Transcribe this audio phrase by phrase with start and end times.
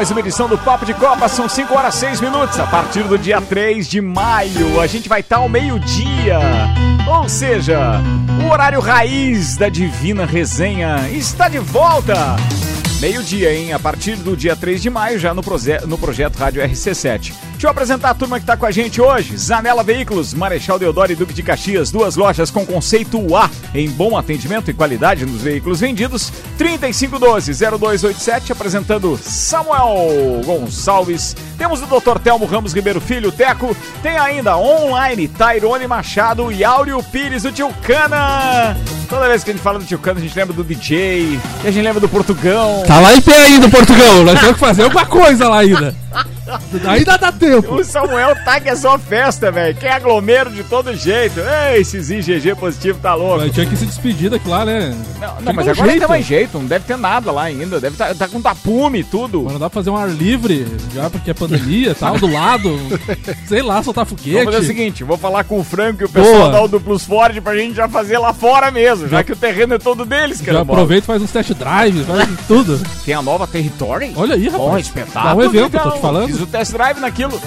[0.00, 2.58] Mais uma edição do Papo de Copa, são 5 horas 6 minutos.
[2.58, 6.38] A partir do dia 3 de maio, a gente vai estar ao meio-dia.
[7.06, 8.00] Ou seja,
[8.42, 12.14] o horário raiz da Divina Resenha está de volta.
[12.98, 13.74] Meio-dia, hein?
[13.74, 17.49] A partir do dia 3 de maio, já no, proje no projeto Rádio RC7.
[17.60, 19.36] Deixa eu apresentar a turma que está com a gente hoje.
[19.36, 24.16] Zanela Veículos, Marechal Deodoro e Duque de Caxias, duas lojas com conceito A, em bom
[24.16, 26.32] atendimento e qualidade nos veículos vendidos.
[26.58, 31.36] 3512-0287, apresentando Samuel Gonçalves.
[31.58, 32.18] Temos o Dr.
[32.24, 33.76] Telmo Ramos Ribeiro Filho, Teco.
[34.02, 38.74] Tem ainda online Tairone Machado e Áureo Pires, o Tio Cana.
[39.06, 41.68] Toda vez que a gente fala do Tio Cana, a gente lembra do DJ, e
[41.68, 42.84] a gente lembra do Portugão.
[42.86, 45.94] Tá lá em pé ainda o Portugal, nós temos que fazer alguma coisa lá ainda.
[46.88, 47.76] Ainda dá tempo.
[47.76, 49.76] O Samuel tá que é só festa, velho.
[49.76, 51.40] Quem aglomero de todo jeito.
[51.40, 53.40] Ei, esses IgG positivo tá louco.
[53.40, 54.94] Mas tinha que se despedir daquilo lá, né?
[55.20, 55.92] Não, não mas agora jeito.
[55.92, 57.80] não tem mais jeito, não deve ter nada lá ainda.
[57.80, 59.42] Deve tá, tá com tapume e tudo.
[59.42, 62.30] Mas não dá pra fazer um ar livre, já porque é pandemia e tal, do
[62.30, 62.78] lado.
[63.46, 64.32] Sei lá, soltar foguete.
[64.32, 66.52] Vamos fazer o seguinte, vou falar com o Franco e o pessoal Boa.
[66.52, 69.74] da Duplos Ford pra gente já fazer lá fora mesmo, já, já que o terreno
[69.74, 70.58] é todo deles, cara.
[70.58, 72.80] Já aproveita e faz uns test drive, faz tudo.
[73.04, 74.12] Tem a nova Territory?
[74.16, 74.70] Olha aí, rapaz.
[74.70, 75.24] Bom, espetáculo.
[75.24, 76.39] Dá um evento, tô te falando.
[76.40, 77.40] O test drive naquilo.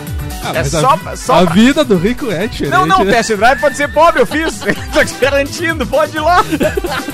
[0.44, 1.54] Ah, é só, a, só a pra...
[1.54, 2.72] vida do rico é diferente.
[2.72, 3.14] Não, não, né?
[3.14, 4.60] test drive pode ser pobre, eu fiz.
[4.94, 6.44] Tô te garantindo, pode ir lá.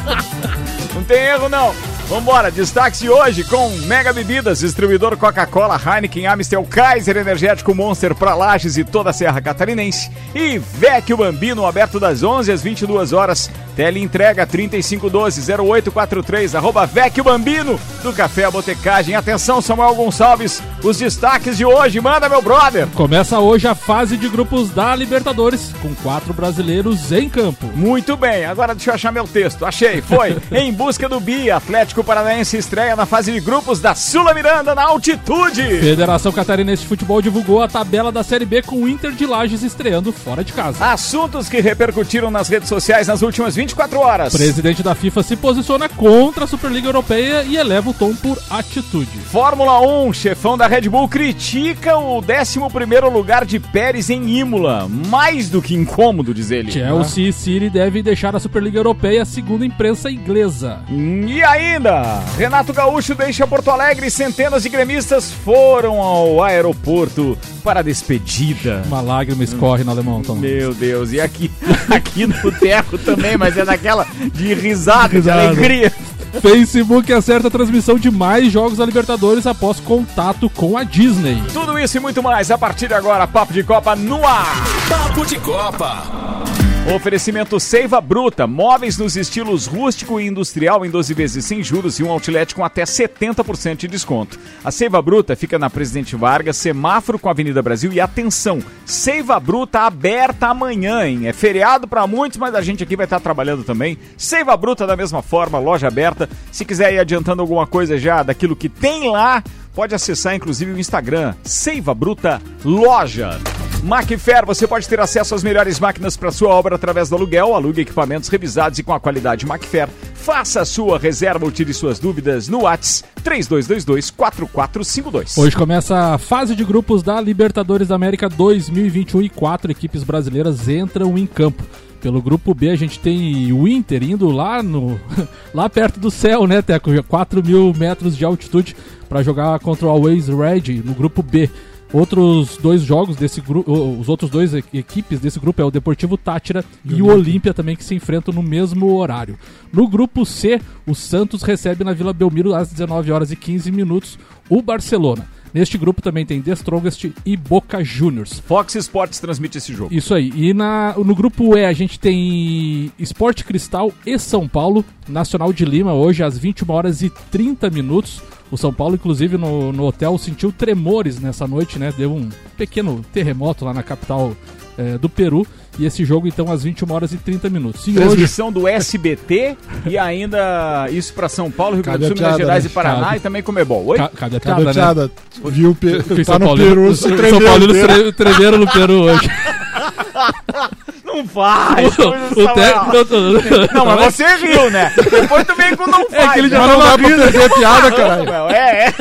[0.94, 1.73] não tem erro, não.
[2.09, 8.33] Vambora, destaque de hoje com Mega Bebidas, distribuidor Coca-Cola, Heineken, Amstel, Kaiser, Energético Monster para
[8.33, 10.09] Lages e toda a Serra Catarinense.
[10.33, 13.52] E Vecchio Bambino, aberto das 11 às 22 horas.
[13.80, 19.16] Tele entrega 3512-0843, arroba Vecchio Bambino, do Café a Botecagem.
[19.16, 22.88] Atenção, Samuel Gonçalves, os destaques de hoje, manda meu brother.
[22.88, 27.67] Começa hoje a fase de grupos da Libertadores, com quatro brasileiros em campo.
[27.73, 29.66] Muito bem, agora deixa eu achar meu texto.
[29.66, 30.35] Achei, foi.
[30.51, 34.84] em busca do Bia, Atlético Paranaense estreia na fase de grupos da Sula Miranda na
[34.84, 35.79] altitude.
[35.79, 39.63] Federação Catarinense de Futebol divulgou a tabela da Série B com o Inter de Lages
[39.63, 40.85] estreando fora de casa.
[40.85, 44.34] Assuntos que repercutiram nas redes sociais nas últimas 24 horas.
[44.34, 49.18] Presidente da FIFA se posiciona contra a Superliga Europeia e eleva o tom por atitude.
[49.31, 54.90] Fórmula 1, chefão da Red Bull critica o 11º lugar de Pérez em Imola.
[54.90, 56.72] Mais do que incômodo, diz ele.
[56.72, 60.79] Chelsea e City devem deixar a Superliga Europeia, segundo a imprensa inglesa.
[60.90, 67.81] E ainda Renato Gaúcho deixa Porto Alegre e centenas de gremistas foram ao aeroporto para
[67.81, 68.81] a despedida.
[68.88, 70.35] Uma lágrima escorre no alemão, Tom.
[70.35, 71.52] Meu Deus, e aqui,
[71.90, 75.42] aqui no terro também, mas é daquela de risada, risada.
[75.42, 75.94] de alegria.
[76.42, 81.42] Facebook acerta a transmissão de mais jogos da Libertadores após contato com a Disney.
[81.52, 83.28] Tudo isso e muito mais a partir de agora.
[83.28, 84.56] Papo de Copa no ar.
[84.88, 86.48] Papo de Copa.
[86.95, 92.03] Oferecimento Seiva Bruta, móveis nos estilos rústico e industrial em 12 vezes sem juros e
[92.03, 94.39] um outlet com até 70% de desconto.
[94.63, 99.39] A Seiva Bruta fica na Presidente Vargas, semáforo com a Avenida Brasil e atenção, Seiva
[99.39, 101.28] Bruta aberta amanhã, hein?
[101.28, 103.95] É feriado para muitos, mas a gente aqui vai estar trabalhando também.
[104.17, 106.28] Seiva Bruta da mesma forma, loja aberta.
[106.51, 109.44] Se quiser ir adiantando alguma coisa já daquilo que tem lá,
[109.75, 113.39] pode acessar inclusive o Instagram Seiva Bruta Loja.
[113.84, 117.56] Macfair, você pode ter acesso às melhores máquinas para sua obra através do aluguel.
[117.56, 119.88] Alugue equipamentos revisados e com a qualidade Macfair.
[120.13, 125.38] Faça a sua reserva ou tire suas dúvidas no Whats 3222-4452.
[125.38, 130.67] Hoje começa a fase de grupos da Libertadores da América 2021 e quatro equipes brasileiras
[130.67, 131.63] entram em campo.
[132.01, 135.00] Pelo grupo B a gente tem o Inter indo lá no
[135.53, 136.91] lá perto do céu, né, Teco?
[137.03, 138.75] 4 mil metros de altitude
[139.07, 141.50] para jogar contra o Always Red no grupo B.
[141.91, 146.63] Outros dois jogos desse grupo, os outros dois equipes desse grupo é o Deportivo Tátira
[146.85, 149.39] e, e o Olímpia também que se enfrentam no mesmo horário.
[149.73, 154.19] No grupo C, o Santos recebe na Vila Belmiro às 19 horas e 15 minutos
[154.47, 155.28] o Barcelona.
[155.53, 158.40] Neste grupo também tem The Strongest e Boca Juniors.
[158.40, 159.93] Fox Sports transmite esse jogo.
[159.93, 160.31] Isso aí.
[160.35, 165.66] E na, no grupo E a gente tem Esporte Cristal e São Paulo, Nacional de
[165.66, 168.22] Lima, hoje às 21 horas e 30 minutos.
[168.51, 171.93] O São Paulo, inclusive, no, no hotel sentiu tremores nessa noite, né?
[171.95, 174.35] Deu um pequeno terremoto lá na capital
[174.79, 175.46] é, do Peru.
[175.78, 177.87] E esse jogo, então, às 21 horas e 30 minutos.
[177.87, 178.55] E Transmissão hoje...
[178.55, 179.55] do SBT
[179.85, 182.70] e ainda isso para São Paulo, Rio Grande do Sul, Minas Gerais né?
[182.70, 183.17] e Paraná Cabe.
[183.17, 183.85] e também Comebol.
[183.87, 183.97] Oi?
[184.16, 185.11] Cadê a piada, piada, né?
[185.52, 189.29] Viu, tá São no Paulo, Peru, São Paulo tremeram no Peru hoje.
[191.19, 191.97] Não faz.
[191.99, 193.73] O, o te...
[193.73, 194.93] Não, mas você riu, né?
[194.95, 196.19] Depois tu vem com não faz.
[196.29, 198.29] É que ele já não dá pra fazer piada, caralho.
[198.49, 198.93] É, é.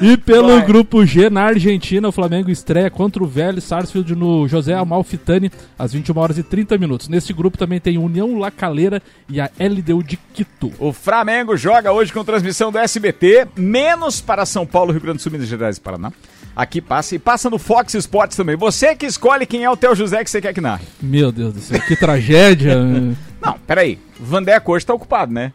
[0.00, 0.66] E pelo Vai.
[0.66, 5.92] grupo G, na Argentina, o Flamengo estreia contra o Vélez Sarsfield no José Amalfitani, às
[5.92, 7.08] 21 horas e 30 minutos.
[7.08, 10.72] Nesse grupo também tem União La Calera e a LDU de Quito.
[10.78, 15.22] O Flamengo joga hoje com transmissão do SBT, menos para São Paulo, Rio Grande do
[15.22, 16.12] Sul, Minas Gerais e Paraná.
[16.54, 18.56] Aqui passa e passa no Fox Sports também.
[18.56, 20.84] Você que escolhe quem é o teu José que você quer que narre.
[21.00, 22.76] Meu Deus do céu, que tragédia.
[23.40, 23.98] Não, peraí.
[24.20, 25.52] Vandeco hoje tá ocupado, né?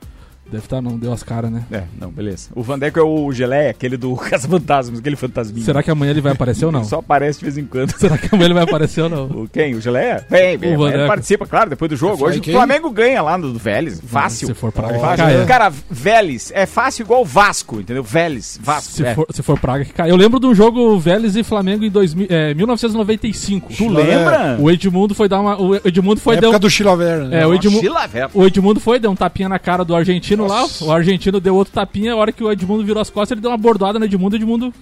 [0.52, 1.64] Deve estar, não deu as caras, né?
[1.72, 2.50] É, não, beleza.
[2.56, 5.66] O Vandeco é o Geleia, aquele do Caça-Fantasmas, aquele fantasminha.
[5.66, 6.84] Será que amanhã ele vai aparecer ou não?
[6.84, 7.92] Só aparece de vez em quando.
[8.00, 9.26] Será que amanhã ele vai aparecer ou não?
[9.26, 9.76] O quem?
[9.76, 10.26] O Geleia?
[10.30, 10.70] Vem, vem.
[10.78, 11.08] O Ele Vandeco.
[11.08, 12.26] participa, claro, depois do jogo.
[12.26, 14.02] Hoje o Flamengo ganha lá no do Vélez.
[14.06, 14.48] Fácil.
[14.48, 15.26] Se for praga, Fácil.
[15.26, 15.46] que caia.
[15.46, 18.04] Cara, Vélez é fácil igual Vasco, entendeu?
[18.04, 18.92] Vélez, Vasco.
[18.92, 19.14] Se é.
[19.14, 20.10] for, se for praga que cai.
[20.10, 23.74] Eu lembro de um jogo Vélez e Flamengo em 2000, é, 1995.
[23.74, 24.58] Tu lembra?
[24.60, 25.60] O Edmundo foi dar uma.
[25.60, 27.42] O Edmundo foi época um, do Chilaver, né?
[27.42, 27.94] É, o Edmundo,
[28.34, 30.86] o Edmundo foi, deu um tapinha na cara do argentino Nossa.
[30.86, 30.90] lá.
[30.90, 32.14] O argentino deu outro tapinha.
[32.14, 34.36] A hora que o Edmundo virou as costas, ele deu uma bordoada no Edmundo.
[34.36, 34.74] O Edmundo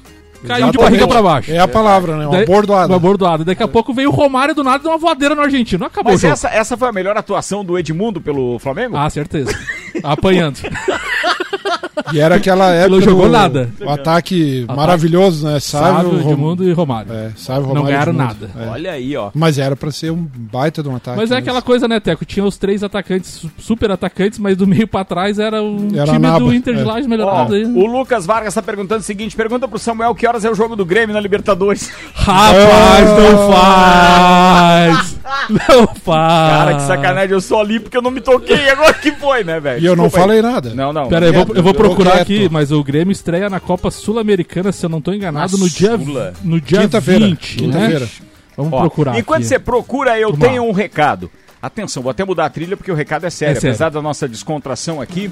[0.46, 1.52] caiu de barriga pra baixo.
[1.52, 2.26] É a palavra, né?
[2.28, 2.88] Uma Daí- bordoada.
[2.94, 3.44] Uma bordoada.
[3.44, 5.86] Daqui a pouco veio o Romário do nada e deu uma voadeira no argentino.
[5.86, 6.34] Acabou Mas o jogo.
[6.34, 8.96] essa, essa foi a melhor atuação do Edmundo pelo Flamengo?
[8.98, 9.52] Ah, certeza.
[10.04, 10.60] Apanhando.
[12.14, 12.90] E era aquela época.
[12.96, 13.70] não jogou do- nada.
[13.80, 14.66] O ataque Ataque.
[14.78, 15.60] maravilhoso, né?
[15.60, 17.12] Sávio, Sávio, Rom- Edmundo e Romário.
[17.14, 18.48] É, Sávio, Não Romário e ganharam Edmundo.
[18.54, 18.66] nada.
[18.66, 18.70] É.
[18.70, 19.32] Olha aí, ó.
[19.34, 21.18] Mas era pra ser um baita de um ataque.
[21.18, 21.50] Mas é mesmo.
[21.50, 22.24] aquela coisa, né, Teco?
[22.26, 26.12] Tinha os três atacantes, su- super atacantes, mas do meio pra trás era um Era
[26.14, 26.86] time do Inter de é.
[26.86, 27.66] Lages Ó, melhorado aí.
[27.66, 30.76] o Lucas Vargas tá perguntando o seguinte: pergunta pro Samuel que horas é o jogo
[30.76, 31.90] do Grêmio na Libertadores.
[32.14, 35.16] Rapaz, não faz!
[35.50, 36.06] Não faz!
[36.06, 38.68] Cara, que sacanagem, eu só li porque eu não me toquei.
[38.70, 39.82] Agora que foi, né, velho?
[39.82, 40.10] E eu não aí.
[40.10, 40.74] falei nada.
[40.74, 41.08] Não, não.
[41.08, 44.72] Pera aí, eu vou, eu vou procurar aqui, mas o Grêmio estreia na Copa Sul-Americana,
[44.72, 45.98] se eu não tô enganado, Na no dia,
[46.44, 47.26] no dia Quinta-feira.
[47.26, 48.00] 20, Quinta-feira.
[48.02, 48.10] né?
[48.58, 49.48] Vamos Ó, procurar Enquanto aqui.
[49.48, 51.30] você procura, eu tenho um recado.
[51.62, 53.58] Atenção, vou até mudar a trilha porque o recado é sério.
[53.58, 53.70] É sério.
[53.72, 55.32] Apesar da nossa descontração aqui,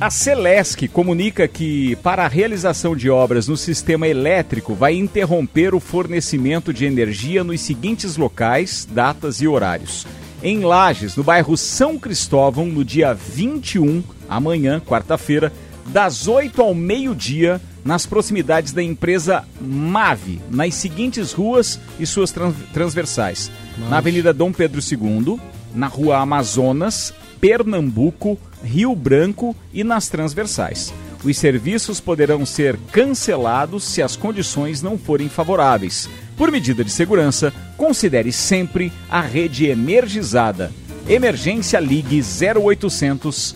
[0.00, 5.80] a Celesc comunica que, para a realização de obras no sistema elétrico, vai interromper o
[5.80, 10.06] fornecimento de energia nos seguintes locais, datas e horários.
[10.42, 15.50] Em Lages, no bairro São Cristóvão, no dia 21, amanhã, quarta-feira,
[15.86, 22.52] das 8 ao meio-dia, nas proximidades da empresa MAVE, nas seguintes ruas e suas tran-
[22.74, 23.50] transversais.
[23.88, 25.38] Na Avenida Dom Pedro II,
[25.74, 30.92] na Rua Amazonas, Pernambuco, Rio Branco e nas transversais.
[31.24, 36.08] Os serviços poderão ser cancelados se as condições não forem favoráveis.
[36.36, 40.72] Por medida de segurança, considere sempre a rede energizada.
[41.08, 43.54] Emergência Ligue 0800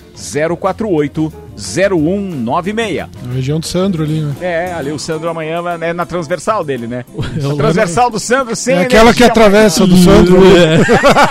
[0.58, 3.08] 048 0196.
[3.22, 4.34] Na região do Sandro ali, né?
[4.40, 7.04] É, ali o Sandro amanhã é na transversal dele, né?
[7.40, 10.40] Eu A transversal do Sandro sem É aquela que atravessa do Sandro.
[10.56, 10.78] É.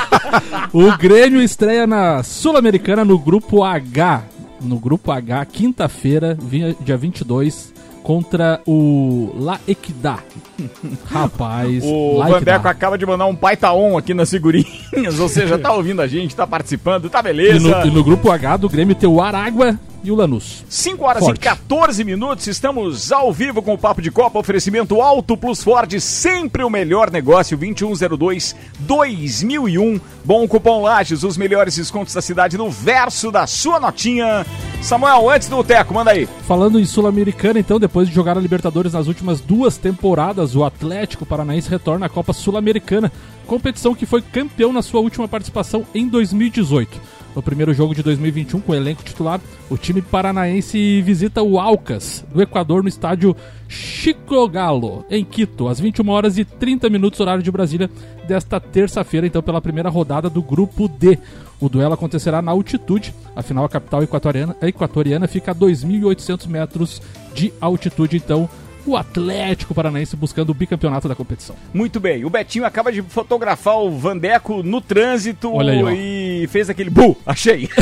[0.71, 4.23] o Grêmio estreia na Sul-Americana no Grupo H.
[4.61, 6.37] No Grupo H, quinta-feira,
[6.81, 7.73] dia 22,
[8.09, 10.23] contra o La Equidad.
[11.05, 15.71] Rapaz, O Vandeco acaba de mandar um baita on aqui nas figurinhas, ou seja, tá
[15.71, 17.59] ouvindo a gente, tá participando, tá E beleza.
[17.59, 20.65] no, e no Grupo H do Grêmio tem o Aragua e o Lanús.
[20.67, 21.37] 5 horas Forte.
[21.37, 25.93] e 14 minutos, estamos ao vivo com o Papo de Copa, oferecimento Alto Plus Ford,
[25.99, 30.01] sempre o melhor negócio, 2102-2001.
[30.25, 34.43] Bom cupom Lages, os melhores descontos da cidade no verso da sua notinha.
[34.81, 36.25] Samuel, antes do Teco, manda aí.
[36.47, 41.25] Falando em Sul-Americana, então, depois de jogar a Libertadores nas últimas duas temporadas, o Atlético
[41.25, 43.11] Paranaense retorna à Copa Sul-Americana,
[43.45, 47.19] competição que foi campeão na sua última participação em 2018.
[47.35, 49.39] No primeiro jogo de 2021, com o elenco titular,
[49.69, 53.35] o time paranaense visita o Alcas, do Equador, no estádio
[53.67, 57.89] Chico Galo, em Quito, às 21 horas e 30 minutos, horário de Brasília,
[58.27, 61.19] desta terça-feira, então, pela primeira rodada do Grupo D.
[61.59, 67.01] O duelo acontecerá na altitude, afinal a capital equatoriana, a equatoriana fica a 2.800 metros
[67.33, 68.49] de altitude, então
[68.85, 71.55] o Atlético Paranaense buscando o bicampeonato da competição.
[71.73, 76.69] Muito bem, o Betinho acaba de fotografar o Vandeco no trânsito Olha aí, e fez
[76.69, 77.69] aquele bu, achei.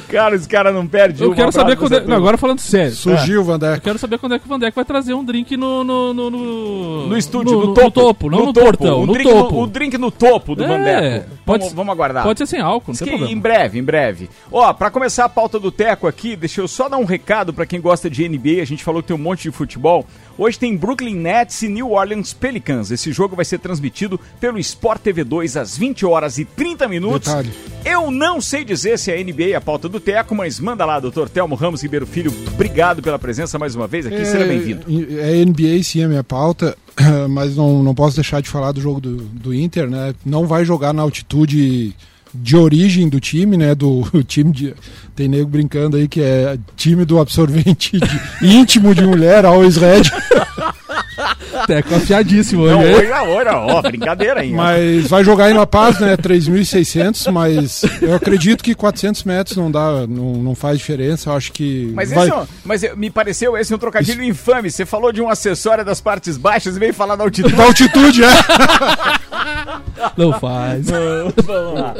[0.00, 2.92] cara, os caras não perdem Eu quero saber quando é, não, agora falando sério.
[2.92, 3.80] Surgiu o Eu Vandeco.
[3.82, 5.84] quero saber quando é que o Vandeco vai trazer um drink no.
[5.84, 8.30] No, no, no, No estúdio, no, no topo.
[8.30, 8.66] não no, topo.
[8.66, 9.54] portão, o no drink topo.
[9.54, 11.30] No, o drink no topo do É, Vandeco.
[11.44, 12.22] pode- Vamos, vamos aguardar.
[12.24, 13.32] Pode ser sem álcool, não tem que problema.
[13.32, 14.30] em breve, em breve.
[14.50, 17.66] Ó, pra começar a pauta do Teco aqui, deixa eu só dar um recado pra
[17.66, 18.62] quem gosta de NBA.
[18.62, 20.06] A gente falou que tem um monte de futebol.
[20.38, 22.90] Hoje tem Brooklyn Nets e New Orleans Pelicans.
[22.90, 27.28] Esse jogo vai ser transmitido pelo Sport TV 2 às 20 horas e 30 minutos.
[27.28, 27.52] Detalhe.
[27.84, 31.30] Eu não sei dizer se é NBA a pauta do Teco, mas manda lá, doutor
[31.30, 32.32] Telmo Ramos Ribeiro Filho.
[32.52, 34.26] Obrigado pela presença mais uma vez aqui.
[34.26, 34.84] Seja bem-vindo.
[35.18, 36.76] É NBA sim a minha pauta,
[37.30, 40.14] mas não, não posso deixar de falar do jogo do, do Inter, né?
[40.24, 41.94] Não vai jogar na altitude
[42.42, 43.74] de origem do time, né?
[43.74, 44.74] Do time de.
[45.14, 50.02] Tem nego brincando aí que é time do absorvente de- íntimo de mulher, Always Red.
[51.66, 52.74] Teco afiadíssimo hoje.
[52.74, 52.94] Não, hein?
[52.96, 54.52] olha, olha, ó, brincadeira aí.
[54.52, 54.56] ó.
[54.56, 56.16] Mas vai jogar em La Paz, né?
[56.16, 61.30] 3.600, mas eu acredito que 400 metros não dá, não, não faz diferença.
[61.30, 61.90] Eu acho que.
[61.94, 62.26] Mas, vai...
[62.28, 64.70] esse é mas me pareceu esse um trocadilho infame.
[64.70, 67.54] Você falou de um acessório das partes baixas e veio falar da altitude.
[67.54, 68.28] Da altitude, é.
[70.16, 70.86] Não faz.
[70.90, 71.94] Vamos lá.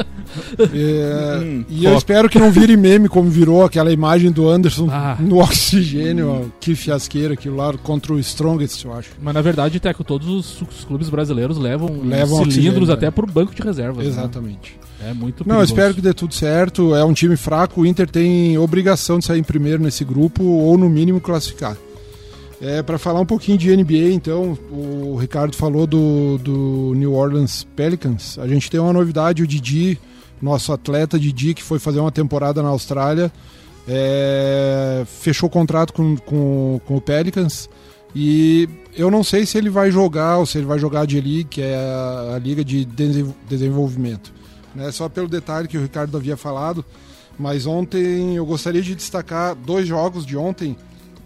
[0.59, 4.89] É, Hum, e eu espero que não vire meme como virou aquela imagem do Anderson
[4.91, 5.17] Ah.
[5.19, 6.29] no oxigênio.
[6.29, 9.11] ó, Que fiasqueira aquilo lá contra o Strongest, eu acho.
[9.21, 13.11] Mas na verdade, Teco, todos os, os clubes brasileiros levam, Levam cilindros oxigênio, até né?
[13.11, 14.05] pro banco de reservas.
[14.05, 14.11] né?
[14.11, 14.79] Exatamente.
[15.01, 15.73] É muito Não, perigoso.
[15.73, 16.95] espero que dê tudo certo.
[16.95, 17.81] É um time fraco.
[17.83, 21.77] O Inter tem obrigação de sair em primeiro nesse grupo ou, no mínimo, classificar.
[22.61, 27.65] É, para falar um pouquinho de NBA, então, o Ricardo falou do, do New Orleans
[27.77, 28.39] Pelicans.
[28.39, 29.99] A gente tem uma novidade: o Didi,
[30.41, 33.31] nosso atleta Didi, que foi fazer uma temporada na Austrália,
[33.87, 37.69] é, fechou contrato com, com, com o Pelicans.
[38.19, 41.45] E eu não sei se ele vai jogar ou se ele vai jogar de League,
[41.45, 41.77] que é
[42.35, 44.33] a, liga de desen- desenvolvimento
[44.75, 44.91] né?
[44.91, 46.85] Só pelo detalhe que o Ricardo havia falado.
[47.39, 50.77] Mas ontem eu gostaria de destacar dois jogos de ontem,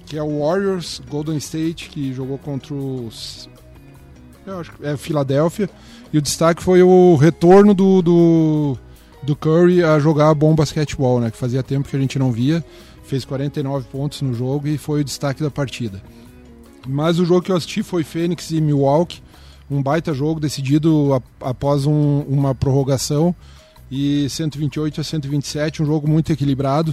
[0.06, 3.48] que é o Warriors Golden State, que jogou contra os.
[4.44, 5.70] Eu acho que é Filadélfia.
[6.12, 8.78] E o destaque foi o retorno do, do,
[9.22, 11.30] do Curry a jogar bom basquetebol, né?
[11.30, 12.64] Que fazia tempo que a gente não via.
[13.04, 16.02] Fez 49 pontos no jogo e foi o destaque da partida.
[16.86, 19.22] Mas o jogo que eu assisti foi Phoenix e Milwaukee
[19.70, 23.32] um baita jogo decidido após um- uma prorrogação
[23.88, 26.92] e 128 a 127, um jogo muito equilibrado.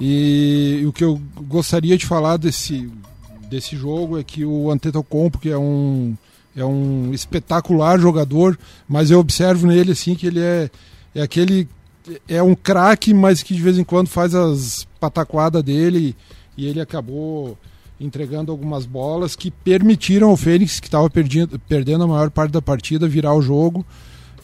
[0.00, 2.90] E, o que eu gostaria de falar desse,
[3.50, 6.16] desse jogo é que o Antetokounmpo, que é um
[6.56, 8.58] é um espetacular jogador,
[8.88, 10.70] mas eu observo nele assim que ele é
[11.14, 11.68] é aquele
[12.26, 16.16] é um craque, mas que de vez em quando faz as pataquadas dele
[16.56, 17.56] e ele acabou
[18.00, 21.10] entregando algumas bolas que permitiram ao Fênix, que estava
[21.68, 23.84] perdendo a maior parte da partida, virar o jogo,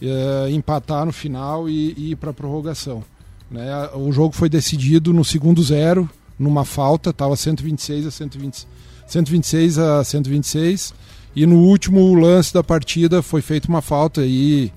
[0.02, 3.04] eh, empatar no final e, e ir para a prorrogação.
[3.50, 3.70] Né?
[3.94, 6.08] O jogo foi decidido no segundo zero,
[6.38, 8.66] numa falta, estava 126 a 120,
[9.06, 10.94] 126 a 126,
[11.36, 14.72] e no último lance da partida foi feita uma falta e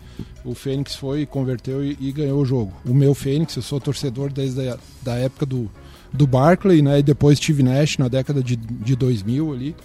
[0.45, 2.73] o Fênix foi, converteu e, e ganhou o jogo.
[2.85, 5.69] O meu Fênix, eu sou torcedor desde a da época do,
[6.17, 6.99] do Barclay, né?
[6.99, 9.75] E depois Steve Nash na década de, de 2000 ali.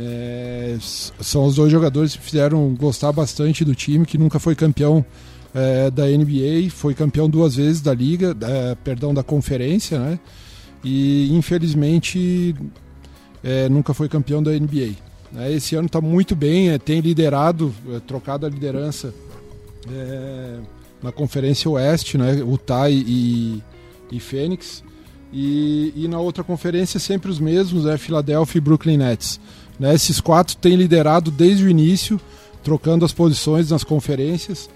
[0.00, 5.04] É, são os dois jogadores que fizeram gostar bastante do time, que nunca foi campeão
[5.54, 10.18] é, da NBA, foi campeão duas vezes da liga, da- perdão, da conferência, né?
[10.84, 12.54] E infelizmente
[13.42, 14.92] é, nunca foi campeão da NBA.
[15.32, 15.52] né?
[15.52, 19.12] Esse ano está muito bem, é, tem liderado, é, trocado a liderança
[19.90, 20.58] é,
[21.02, 22.34] na Conferência Oeste, né?
[22.36, 23.60] Utah e,
[24.12, 24.84] e Fênix.
[25.32, 29.40] E, e na outra conferência sempre os mesmos, é Philadelphia e Brooklyn Nets.
[29.78, 29.94] Né?
[29.94, 32.20] Esses quatro têm liderado desde o início,
[32.62, 34.68] trocando as posições nas conferências.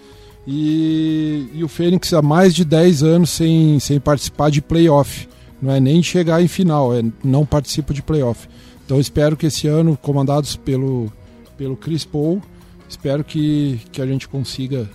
[0.46, 5.28] E, e o Fênix há mais de 10 anos sem, sem participar de playoff.
[5.60, 8.48] Não é nem chegar em final, é não participa de playoff.
[8.84, 11.10] Então espero que esse ano, comandados pelo,
[11.56, 12.42] pelo Chris Paul,
[12.88, 14.90] espero que, que a gente consiga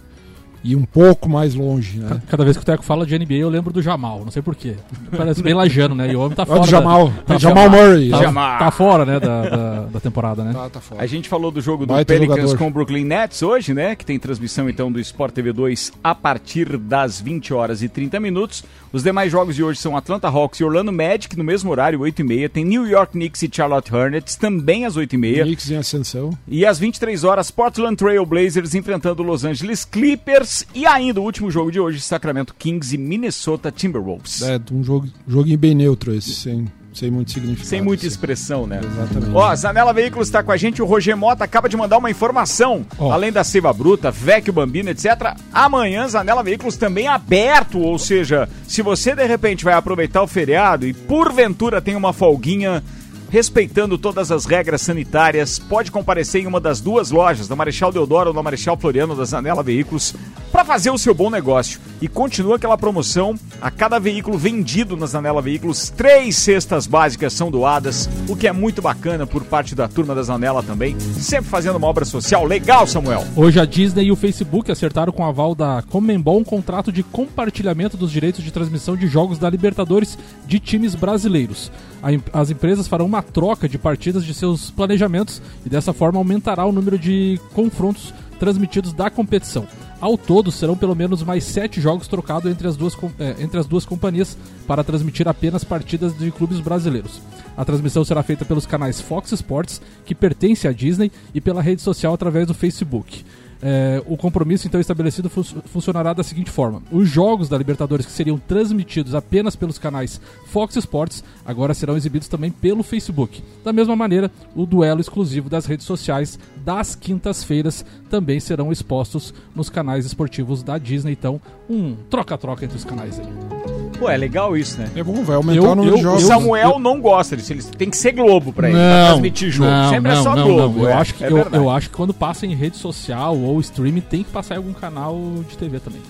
[0.64, 2.00] ir um pouco mais longe.
[2.00, 2.22] Né?
[2.28, 4.76] Cada vez que o Teco fala de NBA, eu lembro do Jamal, não sei porquê.
[5.16, 6.12] Parece bem lajano, né?
[6.12, 6.62] E o homem tá fora.
[6.62, 8.10] do Jamal, tá Jamal Murray.
[8.10, 8.60] Tá, Jamal.
[8.60, 10.54] tá fora, né, da, da, da temporada, né?
[10.54, 11.02] Tá, tá fora.
[11.02, 12.58] A gente falou do jogo do Baita Pelicans jogador.
[12.58, 13.96] com o Brooklyn Nets hoje, né?
[13.96, 18.20] Que tem transmissão então do Sport TV 2 a partir das 20 horas e 30
[18.20, 18.64] minutos.
[18.92, 22.22] Os demais jogos de hoje são Atlanta Hawks e Orlando Magic no mesmo horário, 8
[22.22, 22.50] e meia.
[22.50, 25.44] Tem New York Knicks e Charlotte Hornets também às 8 e meia.
[25.44, 26.32] Knicks em ascensão.
[26.48, 30.47] E às 23 horas, Portland Trail Blazers enfrentando Los Angeles Clippers.
[30.74, 34.42] E ainda o último jogo de hoje, Sacramento Kings e Minnesota Timberwolves.
[34.42, 37.68] É, um jogo, joguinho bem neutro esse, sem, sem muito significado.
[37.68, 38.08] Sem muita assim.
[38.08, 38.80] expressão, né?
[38.84, 39.36] Exatamente.
[39.36, 40.82] Ó, a Zanela Veículos está com a gente.
[40.82, 42.86] O Roger Mota acaba de mandar uma informação.
[42.98, 43.12] Ó.
[43.12, 45.36] Além da Seiva Bruta, Vecchio Bambino, etc.
[45.51, 47.80] Amanhã, Zanela Veículos também é aberto.
[47.80, 52.84] Ou seja, se você de repente vai aproveitar o feriado e porventura tem uma folguinha.
[53.29, 58.29] Respeitando todas as regras sanitárias, pode comparecer em uma das duas lojas, da Marechal Deodoro
[58.29, 60.15] ou da Marechal Floriano, da Zanela Veículos,
[60.50, 61.79] para fazer o seu bom negócio.
[62.01, 67.51] E continua aquela promoção: a cada veículo vendido na Zanela Veículos, três cestas básicas são
[67.51, 71.75] doadas, o que é muito bacana por parte da turma da Zanela também, sempre fazendo
[71.75, 73.25] uma obra social legal, Samuel.
[73.36, 77.03] Hoje a Disney e o Facebook acertaram com o aval da Comembol um contrato de
[77.03, 81.72] compartilhamento dos direitos de transmissão de jogos da Libertadores de times brasileiros.
[82.01, 86.66] A As empresas farão uma troca de partidas de seus planejamentos e dessa forma aumentará
[86.66, 89.68] o número de confrontos transmitidos da competição.
[90.00, 93.66] Ao todo, serão pelo menos mais sete jogos trocados entre as duas, é, entre as
[93.66, 97.20] duas companhias para transmitir apenas partidas de clubes brasileiros.
[97.56, 101.82] A transmissão será feita pelos canais Fox Sports, que pertence à Disney, e pela rede
[101.82, 103.26] social através do Facebook.
[103.62, 108.12] É, o compromisso então estabelecido fu funcionará da seguinte forma: os jogos da Libertadores que
[108.12, 113.44] seriam transmitidos apenas pelos canais Fox Sports agora serão exibidos também pelo Facebook.
[113.64, 119.70] Da mesma maneira, o duelo exclusivo das redes sociais das quintas-feiras também serão expostos nos
[119.70, 121.14] canais esportivos da Disney.
[121.14, 123.57] Então, um troca-troca entre os canais aí.
[124.00, 124.89] Pô, é legal isso, né?
[124.96, 126.24] É bom, vai aumentar eu, o número de jogos.
[126.24, 129.08] O Samuel eu, não gosta disso, ele tem que ser Globo pra ele, não, pra
[129.08, 129.70] transmitir jogo.
[129.70, 130.84] Não, Sempre não, é só não, Globo.
[130.84, 133.60] Eu, é, acho que, é eu, eu, acho que quando passa em rede social ou
[133.60, 135.18] streaming, tem que passar em algum canal
[135.50, 136.01] de TV também.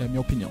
[0.00, 0.50] É a minha opinião.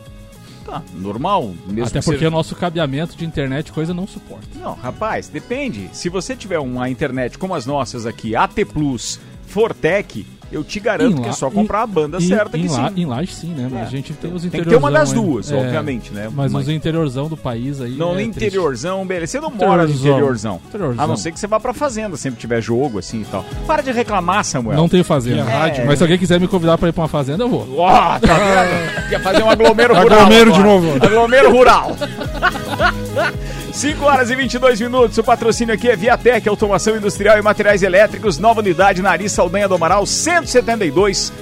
[0.66, 1.54] Tá, normal.
[1.86, 4.48] Até porque o nosso cabeamento de internet coisa não suporta.
[4.56, 5.90] Não, rapaz, depende.
[5.94, 11.22] Se você tiver uma internet como as nossas aqui, AT Plus, Fortec, eu te garanto
[11.22, 12.82] que é só comprar a banda em, certa em, que sim.
[12.96, 13.68] Em laje sim, né?
[13.72, 16.30] Mas a gente tem os Tem que ter uma das duas, é, obviamente, né?
[16.32, 17.96] Mas, mas os interiorzão do país aí.
[17.96, 19.34] Não, é no interiorzão, beleza.
[19.34, 20.62] Você não mora no interiorzão.
[20.68, 21.04] interiorzão.
[21.04, 23.46] A não ser que você vá pra fazenda, sempre tiver jogo assim e tal.
[23.66, 24.78] Para de reclamar, Samuel.
[24.78, 25.42] Não tenho fazenda.
[25.42, 25.86] É.
[25.86, 27.80] Mas se alguém quiser me convidar pra ir pra uma fazenda, eu vou.
[27.80, 29.10] Ó, tá vendo?
[29.10, 30.20] Quer fazer um aglomero rural.
[30.20, 30.82] Aglomero de agora.
[30.82, 31.06] novo.
[31.06, 31.96] Aglomero rural.
[33.76, 35.18] 5 horas e 22 minutos.
[35.18, 38.40] O patrocínio aqui é Viatec, Automação Industrial e Materiais Elétricos.
[38.40, 41.34] Nova unidade na Ari Saldanha do Amaral, 172.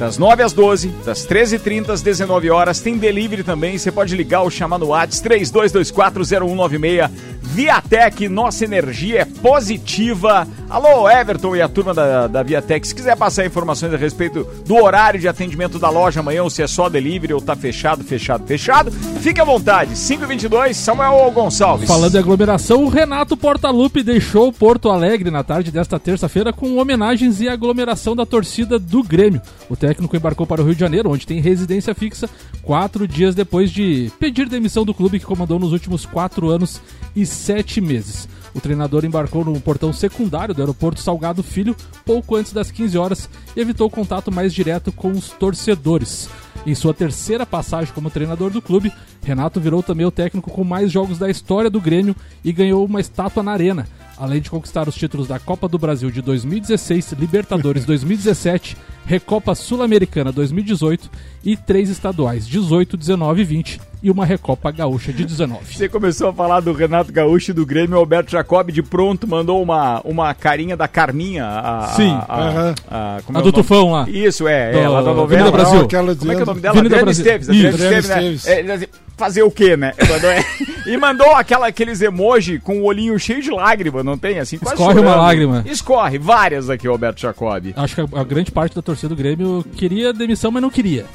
[0.00, 2.80] Das 9 às 12, das 13h30 às 19 horas.
[2.80, 3.76] Tem delivery também.
[3.76, 7.10] Você pode ligar ou chamar no WhatsApp 32240196.
[7.42, 10.48] Viatec, nossa energia é positiva.
[10.70, 12.86] Alô, Everton e a turma da, da Viatec.
[12.86, 16.62] Se quiser passar informações a respeito do horário de atendimento da loja amanhã, ou se
[16.62, 19.96] é só delivery ou tá fechado, fechado, fechado, fique à vontade.
[19.96, 21.88] 522, Samuel Gonçalves.
[21.88, 27.40] Falando em aglomeração, o Renato Portaluppi deixou Porto Alegre na tarde desta terça-feira com homenagens
[27.40, 29.42] e aglomeração da torcida do Grêmio.
[29.68, 32.30] O técnico embarcou para o Rio de Janeiro, onde tem residência fixa,
[32.62, 36.80] quatro dias depois de pedir demissão do clube que comandou nos últimos quatro anos
[37.16, 38.28] e sete meses.
[38.54, 43.30] O treinador embarcou no portão secundário do aeroporto Salgado Filho pouco antes das 15 horas
[43.56, 46.28] e evitou contato mais direto com os torcedores.
[46.66, 50.90] Em sua terceira passagem como treinador do clube, Renato virou também o técnico com mais
[50.90, 54.94] jogos da história do Grêmio e ganhou uma estátua na Arena, além de conquistar os
[54.94, 61.10] títulos da Copa do Brasil de 2016, Libertadores 2017, Recopa Sul-Americana 2018
[61.44, 65.74] e três estaduais 18, 19 e 20 e uma Recopa Gaúcha de 19.
[65.74, 69.26] Você começou a falar do Renato Gaúcho e do Grêmio, o Alberto Jacob de pronto
[69.26, 71.44] mandou uma, uma carinha da Carminha.
[71.46, 72.12] A, Sim.
[72.12, 72.74] A, a, Aham.
[72.90, 73.52] a, como A é do?
[73.52, 74.08] Tufão lá.
[74.08, 75.22] Isso, é, Do é lá da novela.
[75.24, 75.78] Avenida Brasil.
[75.78, 76.74] Não, aquela Como é que é o nome dela?
[76.74, 77.24] Avenida Adriana Brasil.
[77.24, 77.48] Esteves.
[77.48, 77.84] Adriana Isso.
[77.84, 78.70] Esteves, né?
[78.70, 78.86] É, assim,
[79.16, 79.92] fazer o quê, né?
[80.86, 80.90] É.
[80.90, 84.38] e mandou aquela, aqueles emoji com o olhinho cheio de lágrima, não tem?
[84.38, 85.22] Assim, quase Escorre uma chorando.
[85.22, 85.64] lágrima.
[85.66, 87.72] Escorre, várias aqui, Alberto Jacob.
[87.76, 91.06] Acho que a, a grande parte da torcida do Grêmio queria demissão, mas não queria.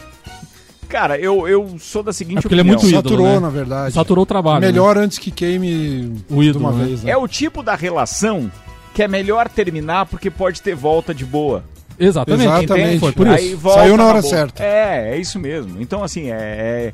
[0.87, 2.79] Cara, eu, eu sou da seguinte É porque ele é opinião.
[2.81, 3.39] muito ídolo, Saturou, né?
[3.39, 3.93] na verdade.
[3.93, 4.61] Saturou o trabalho.
[4.61, 4.67] né?
[4.67, 6.85] Melhor antes que queime O ídolo, de uma né?
[6.85, 7.03] vez.
[7.03, 7.11] Né?
[7.11, 8.51] É o tipo da relação
[8.93, 11.63] que é melhor terminar porque pode ter volta de boa.
[11.99, 12.43] Exatamente.
[12.47, 12.99] Exatamente.
[12.99, 13.57] Foi por Aí isso.
[13.57, 14.29] volta Saiu na hora boa.
[14.33, 14.63] certa.
[14.63, 15.81] É, é isso mesmo.
[15.81, 16.33] Então, assim, é.
[16.91, 16.93] é-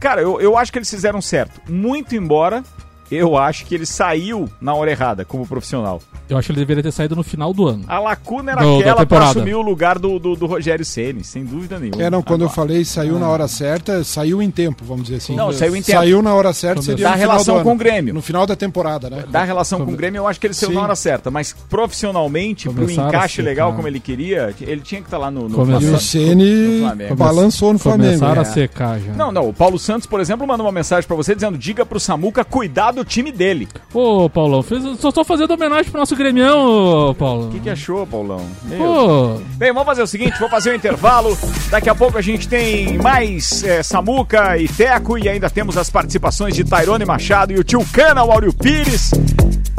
[0.00, 1.60] Cara, eu, eu acho que eles fizeram certo.
[1.68, 2.62] Muito embora
[3.10, 6.00] eu acho que ele saiu na hora errada como profissional.
[6.28, 7.84] Eu acho que ele deveria ter saído no final do ano.
[7.88, 9.30] A lacuna era Do- aquela temporada.
[9.30, 12.02] assumir o lugar do, do, do Rogério Ceni, sem dúvida nenhuma.
[12.02, 15.16] É, não, quando eu Agora, falei saiu na hora certa, saiu em tempo, vamos dizer
[15.16, 15.34] assim.
[15.34, 15.98] Não, saiu em tempo.
[15.98, 17.68] Saiu na hora certa, seria Da no final relação do ano.
[17.70, 18.14] com o Grêmio.
[18.14, 19.24] No final da temporada, né?
[19.28, 20.74] Da relação com o Grêmio, eu acho que ele saiu Sim.
[20.76, 25.00] na hora certa, mas profissionalmente, pro Começaram a encaixe legal como ele queria, ele tinha
[25.00, 25.96] que estar lá no, no Começaram- E Flamengo.
[25.96, 27.14] o Ceni No Flamengo.
[27.16, 28.18] balançou no Flamengo.
[28.18, 28.52] Começaram a é.
[28.52, 29.12] secar já.
[29.14, 31.98] Não, não, o Paulo Santos, por exemplo, mandou uma mensagem pra você dizendo: diga pro
[31.98, 33.68] Samuca cuidar do time dele.
[33.94, 37.48] Ô, Paulão, fez, só tô fazendo homenagem pro nosso gremião, ô, Paulo.
[37.48, 38.44] O que, que achou, Paulão?
[38.64, 41.36] Meu Pô, Bem, vamos fazer o seguinte, vou fazer o intervalo.
[41.70, 45.88] Daqui a pouco a gente tem mais é, Samuca e Teco e ainda temos as
[45.88, 49.12] participações de Tairone Machado e o tio Cana, o Áureo Pires.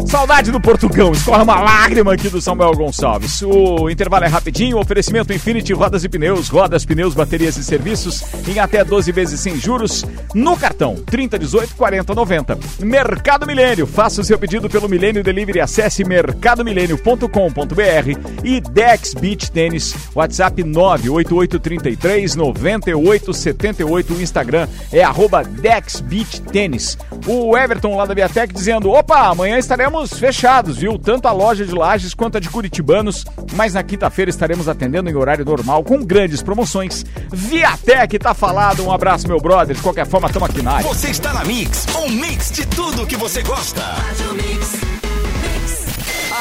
[0.10, 3.44] Saudade do Portugão, escorre uma lágrima aqui do Samuel Gonçalves.
[3.44, 8.58] O intervalo é rapidinho, oferecimento Infinity Rodas e Pneus, rodas, pneus, baterias e serviços em
[8.58, 12.58] até 12 vezes sem juros no cartão 30, 18, 40, 90.
[12.80, 19.94] Mercado Milênio, faça o seu pedido pelo Milênio Delivery, acesse mercadomilênio.com.br e Dex Beach Tênis,
[20.16, 26.98] WhatsApp 98833 9878, o Instagram é arroba Dex Beach Tênis.
[27.28, 30.98] O Everton lá da Viatec dizendo, opa, amanhã estaremos fechados, viu?
[30.98, 35.16] Tanto a loja de Lages quanto a de Curitibanos, mas na quinta-feira estaremos atendendo em
[35.16, 37.06] horário normal com grandes promoções.
[37.32, 40.88] Viatec tá falado, um abraço meu brother, de qualquer forma tamo aqui na área.
[40.88, 43.82] Você está na Mix, um mix de tudo que você gosta.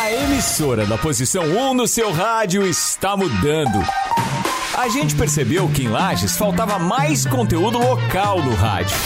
[0.00, 3.84] A emissora da posição 1 no seu rádio está mudando.
[4.76, 8.96] A gente percebeu que em Lages faltava mais conteúdo local no rádio.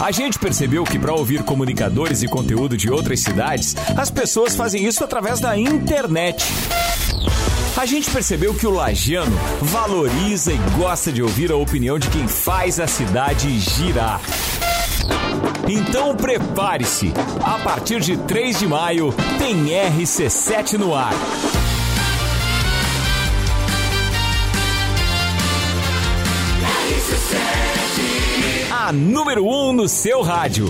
[0.00, 4.84] A gente percebeu que para ouvir comunicadores e conteúdo de outras cidades, as pessoas fazem
[4.84, 6.44] isso através da internet.
[7.76, 12.26] A gente percebeu que o lagiano valoriza e gosta de ouvir a opinião de quem
[12.26, 14.20] faz a cidade girar.
[15.68, 17.12] Então prepare-se.
[17.42, 21.12] A partir de 3 de maio tem RC7 no ar.
[28.92, 30.66] Número 1 um no seu rádio.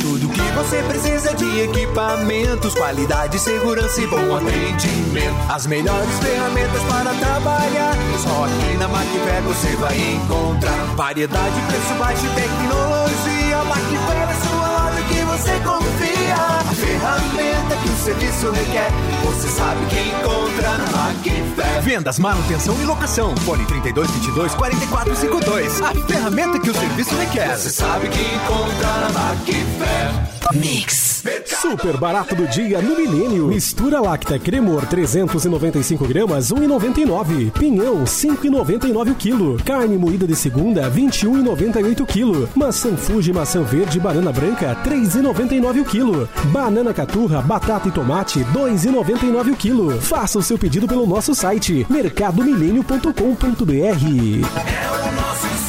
[0.00, 5.36] Tudo que você precisa de equipamentos, qualidade, segurança e bom atendimento.
[5.48, 7.94] As melhores ferramentas para trabalhar.
[8.18, 13.64] Só aqui na Macfer você vai encontrar variedade, preço baixo e tecnologia.
[13.64, 14.09] Macfer
[17.80, 18.90] que o serviço requer,
[19.24, 21.82] você sabe que encontra na Macfer.
[21.82, 23.34] Vendas, manutenção e locação.
[23.38, 25.82] Fone 3222 4452.
[25.82, 27.56] A ferramenta que o serviço requer.
[27.56, 30.39] Você sabe que encontra na Macfer.
[30.52, 31.22] Mix.
[31.44, 33.48] Super barato do dia no Milênio.
[33.48, 37.52] Mistura láctea Cremor 395 gramas 1,99.
[37.52, 39.56] Pinhão 5,99 o quilo.
[39.64, 42.48] Carne moída de segunda 21,98 o quilo.
[42.54, 46.28] Maçã Fuji maçã verde banana branca 3,99 o quilo.
[46.46, 50.00] Banana caturra batata e tomate 2,99 o quilo.
[50.00, 53.14] Faça o seu pedido pelo nosso site mercadomilênio.com.br.
[53.74, 55.59] É o nosso.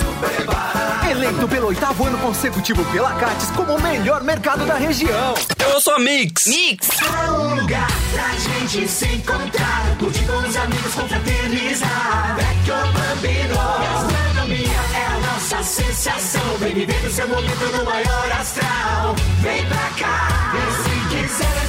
[1.42, 5.34] Eleito pelo oitavo ano consecutivo pela Cates como o melhor mercado da região.
[5.60, 6.46] Eu sou a Mix.
[6.46, 6.90] Mix.
[7.02, 12.36] Há um lugar pra gente se encontrar, curtir com os amigos, confraternizar.
[12.36, 13.56] Vecchio Bambino.
[13.56, 16.58] Gastronomia é a nossa sensação.
[16.60, 19.16] Vem viver o seu momento no maior astral.
[19.42, 20.54] Vem pra cá.
[20.54, 21.61] E se quiser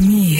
[0.00, 0.39] Mix.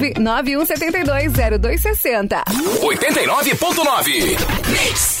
[0.09, 2.43] 991720260.
[2.81, 5.20] 89.9.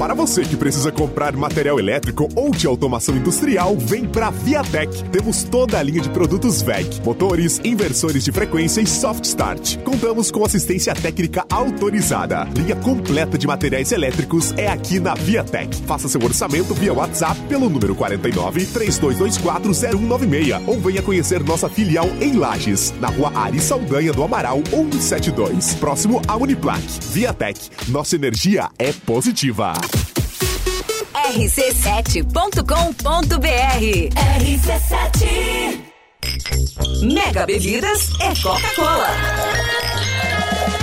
[0.00, 5.04] Para você que precisa comprar material elétrico ou de automação industrial, vem pra Viatec.
[5.10, 9.76] Temos toda a linha de produtos VEG, motores, inversores de frequência e soft start.
[9.82, 12.48] Contamos com assistência técnica autorizada.
[12.56, 15.76] Linha completa de materiais elétricos é aqui na Viatec.
[15.82, 22.08] Faça seu orçamento via WhatsApp pelo número 49 3224 0196 ou venha conhecer nossa filial
[22.22, 26.80] em Lages, na rua Ari Saldanha do Amaral 172, próximo à Uniplac.
[27.12, 29.74] Viatec, nossa energia é positiva.
[31.14, 32.64] rc7.com.br
[34.40, 35.90] RC7
[37.02, 39.08] Mega Bebidas é Coca-Cola.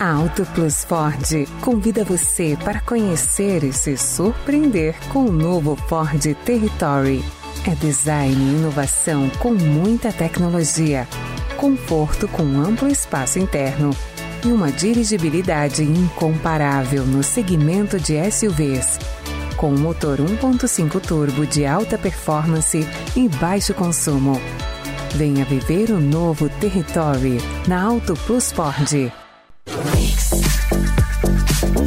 [0.00, 1.26] A Auto Plus Ford
[1.60, 7.24] convida você para conhecer e se surpreender com o novo Ford Territory.
[7.66, 11.08] É design e inovação com muita tecnologia,
[11.56, 13.90] conforto com amplo espaço interno
[14.44, 19.00] e uma dirigibilidade incomparável no segmento de SUVs.
[19.56, 24.40] Com motor 1.5 turbo de alta performance e baixo consumo.
[25.16, 29.10] Venha viver o novo Territory na Auto Plus Ford.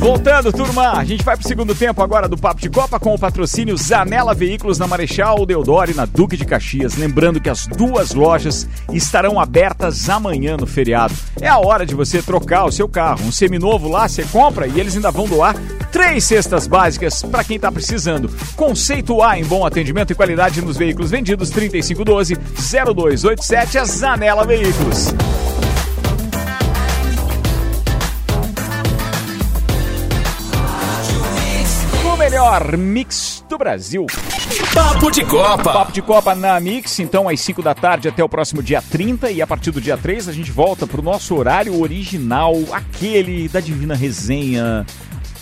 [0.02, 3.20] Voltando, turma, a gente vai pro segundo tempo agora do Papo de Copa com o
[3.20, 6.98] patrocínio Zanela Veículos na Marechal Deodoro e na Duque de Caxias.
[6.98, 11.14] Lembrando que as duas lojas estarão abertas amanhã no feriado.
[11.40, 13.24] É a hora de você trocar o seu carro.
[13.24, 15.56] Um seminovo lá, você compra e eles ainda vão doar
[15.92, 18.28] três cestas básicas para quem tá precisando.
[18.56, 22.38] Conceito A em bom atendimento e qualidade nos veículos vendidos 3512
[22.96, 25.14] 0287 a Zanela Veículos.
[32.42, 34.08] Melhor mix do Brasil.
[34.74, 35.74] Papo de Copa.
[35.74, 39.30] Papo de Copa na Mix, então às 5 da tarde até o próximo dia 30
[39.30, 43.60] e a partir do dia 3 a gente volta pro nosso horário original, aquele da
[43.60, 44.84] Divina Resenha.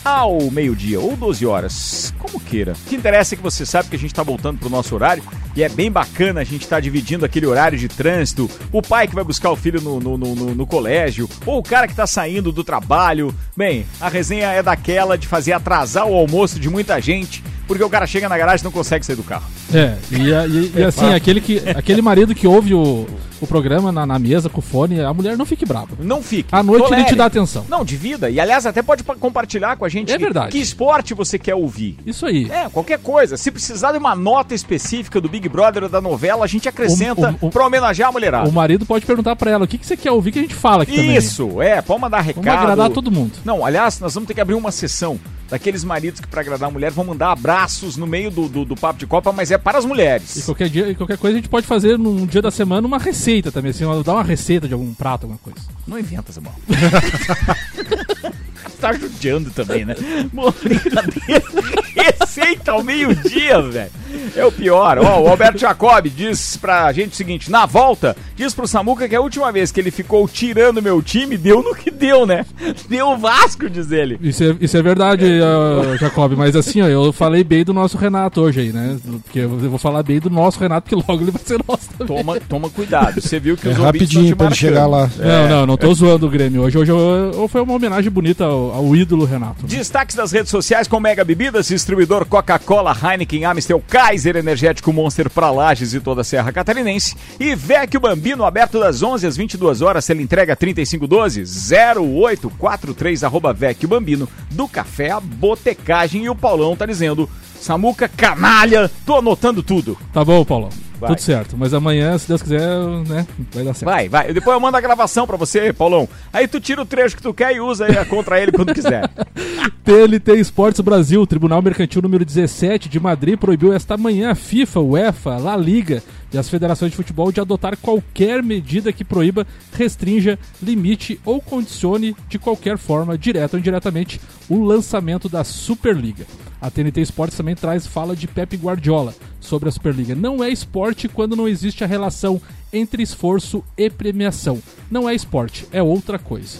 [0.04, 2.74] Ao meio-dia ou 12 horas, como queira.
[2.74, 5.22] O que interessa é que você sabe que a gente está voltando pro nosso horário
[5.56, 8.50] e é bem bacana a gente estar tá dividindo aquele horário de trânsito.
[8.72, 11.86] O pai que vai buscar o filho no, no, no, no colégio, ou o cara
[11.86, 13.36] que está saindo do trabalho.
[13.58, 17.90] Bem, a resenha é daquela de fazer atrasar o almoço de muita gente, porque o
[17.90, 19.46] cara chega na garagem e não consegue sair do carro.
[19.74, 23.06] É, e, e, e assim, aquele, que, aquele marido que ouve o,
[23.42, 25.90] o programa na, na, mesa com o fone, a mulher não fique brava.
[26.00, 26.54] Não fique.
[26.54, 27.02] À noite Tolere.
[27.02, 27.66] ele te dá atenção.
[27.70, 28.30] Não, de vida.
[28.30, 30.12] E aliás, até pode compartilhar com a gente.
[30.12, 30.52] É verdade.
[30.52, 31.98] Que esporte você quer ouvir.
[32.06, 32.50] Isso aí.
[32.52, 33.38] É, qualquer coisa.
[33.38, 37.36] Se precisar de uma nota específica do Big Brother ou da novela, a gente acrescenta
[37.42, 38.50] o, o, pra homenagear a mulherada.
[38.50, 40.56] O marido pode perguntar pra ela o que, que você quer ouvir que a gente
[40.56, 41.68] fala aqui Isso, também.
[41.68, 41.82] é.
[41.82, 42.44] Pode mandar recado.
[42.44, 43.34] Vamos agradar todo mundo.
[43.46, 46.72] Não, aliás, nós vamos ter que abrir uma sessão daqueles maridos que para agradar a
[46.72, 49.78] mulher vão mandar abraços no meio do, do, do, papo de copa, mas é para
[49.78, 50.38] as mulheres.
[50.38, 53.52] E qualquer dia, qualquer coisa a gente pode fazer num dia da semana uma receita
[53.52, 55.60] também, assim, dar uma receita de algum prato, alguma coisa.
[55.88, 56.54] Não inventa, Samuel.
[58.80, 59.96] tá judiando também, né?
[62.04, 63.92] Receita ao meio-dia, velho.
[64.36, 64.98] É o pior.
[65.00, 69.16] Ó, o Alberto Jacob diz pra gente o seguinte: na volta, diz pro Samuca que
[69.16, 72.46] a última vez que ele ficou tirando meu time, deu no que deu, né?
[72.88, 74.18] Deu o Vasco, diz ele.
[74.22, 77.98] Isso é, isso é verdade, uh, Jacob, mas assim, ó, eu falei bem do nosso
[77.98, 78.98] Renato hoje aí, né?
[79.24, 82.18] Porque eu vou falar bem do nosso Renato, que logo ele vai ser nosso também.
[82.18, 83.22] Toma, toma cuidado.
[83.22, 85.10] Você viu que é os rapidinho pra ele chegar lá.
[85.20, 85.28] É.
[85.28, 86.78] Não, não, não tô zoando o Grêmio hoje.
[86.78, 89.66] Hoje eu, foi uma homenagem bonita ao, ao ídolo Renato.
[89.66, 95.50] Destaques das redes sociais com Mega Bebidas, distribuidor Coca-Cola, Heineken, Amstel, Kaiser, Energético Monster para
[95.50, 97.16] Lages e toda a Serra Catarinense.
[97.40, 104.30] E Vecchio Bambino, aberto das 11 às 22 horas, ele entrega 3512-0843, arroba Vecchio Bambino,
[104.52, 106.26] do Café a Botecagem.
[106.26, 107.28] E o Paulão tá dizendo,
[107.60, 109.98] Samuca, canalha, tô anotando tudo.
[110.14, 110.70] Tá bom, Paulão.
[111.00, 111.12] Vai.
[111.12, 111.56] Tudo certo.
[111.58, 113.86] Mas amanhã, se Deus quiser, né, vai dar certo.
[113.86, 114.34] Vai, vai.
[114.34, 116.08] Depois eu mando a gravação pra você, Paulão.
[116.32, 119.10] Aí tu tira o trecho que tu quer e usa contra ele quando quiser.
[119.84, 125.38] TLT Esportes Brasil, Tribunal Mercantil número 17 de Madrid, proibiu esta manhã a FIFA, UEFA,
[125.38, 131.20] La Liga e as federações de futebol de adotar qualquer medida que proíba, restrinja, limite
[131.24, 134.20] ou condicione de qualquer forma, direta ou indiretamente,
[134.50, 136.26] o lançamento da Superliga.
[136.62, 140.14] A TNT Esportes também traz fala de Pep Guardiola sobre a Superliga.
[140.14, 142.42] Não é esporte quando não existe a relação
[142.72, 144.62] entre esforço e premiação.
[144.92, 146.60] Não é esporte, é outra coisa.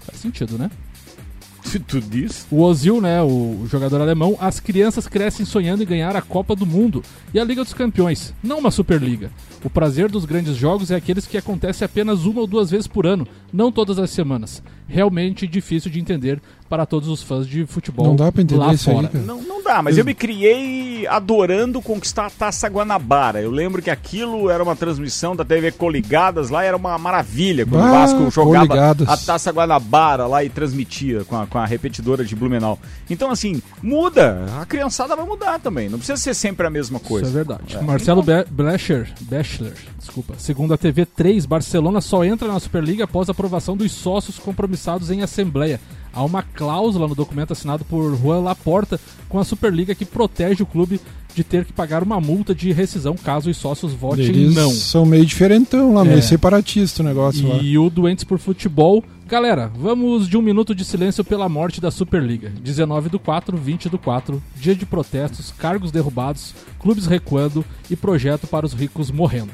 [0.00, 0.70] Faz sentido, né?
[1.64, 2.46] Se tu diz.
[2.50, 6.66] O Ozil, né, o jogador alemão, as crianças crescem sonhando em ganhar a Copa do
[6.66, 9.30] Mundo e a Liga dos Campeões, não uma Superliga.
[9.64, 13.06] O prazer dos grandes jogos é aqueles que acontecem apenas uma ou duas vezes por
[13.06, 14.62] ano, não todas as semanas.
[14.86, 18.72] Realmente difícil de entender para todos os fãs de futebol não dá pra entender lá
[18.72, 19.10] isso fora.
[19.12, 23.40] Aí, não, não dá, mas eu me criei adorando conquistar a Taça Guanabara.
[23.40, 27.82] Eu lembro que aquilo era uma transmissão da TV Coligadas lá, era uma maravilha quando
[27.82, 29.08] Ah, o Vasco jogava Coligadas.
[29.08, 32.78] a Taça Guanabara lá e transmitia com a, com a repetidora de Blumenau.
[33.08, 34.46] Então, assim, muda.
[34.60, 35.88] A criançada vai mudar também.
[35.88, 37.28] Não precisa ser sempre a mesma coisa.
[37.28, 37.78] Isso é verdade.
[37.84, 40.34] Marcelo Be Blecher, Bachelor, desculpa.
[40.38, 45.10] Segundo a TV 3, Barcelona só entra na Superliga após a aprovação dos sócios compromissados
[45.10, 45.80] em assembleia.
[46.14, 50.66] Há uma cláusula no documento assinado por Juan Laporta com a Superliga que protege o
[50.66, 51.00] clube
[51.34, 54.70] de ter que pagar uma multa de rescisão caso os sócios votem Eles não.
[54.70, 56.04] são meio diferentão lá, É.
[56.04, 57.56] meio separatista o negócio lá.
[57.56, 59.02] E o Doentes por Futebol.
[59.26, 62.50] Galera, vamos de um minuto de silêncio pela morte da Superliga.
[62.62, 68.46] 19 do 4, 20 do 4, dia de protestos, cargos derrubados, clubes recuando e projeto
[68.46, 69.50] para os ricos morrendo.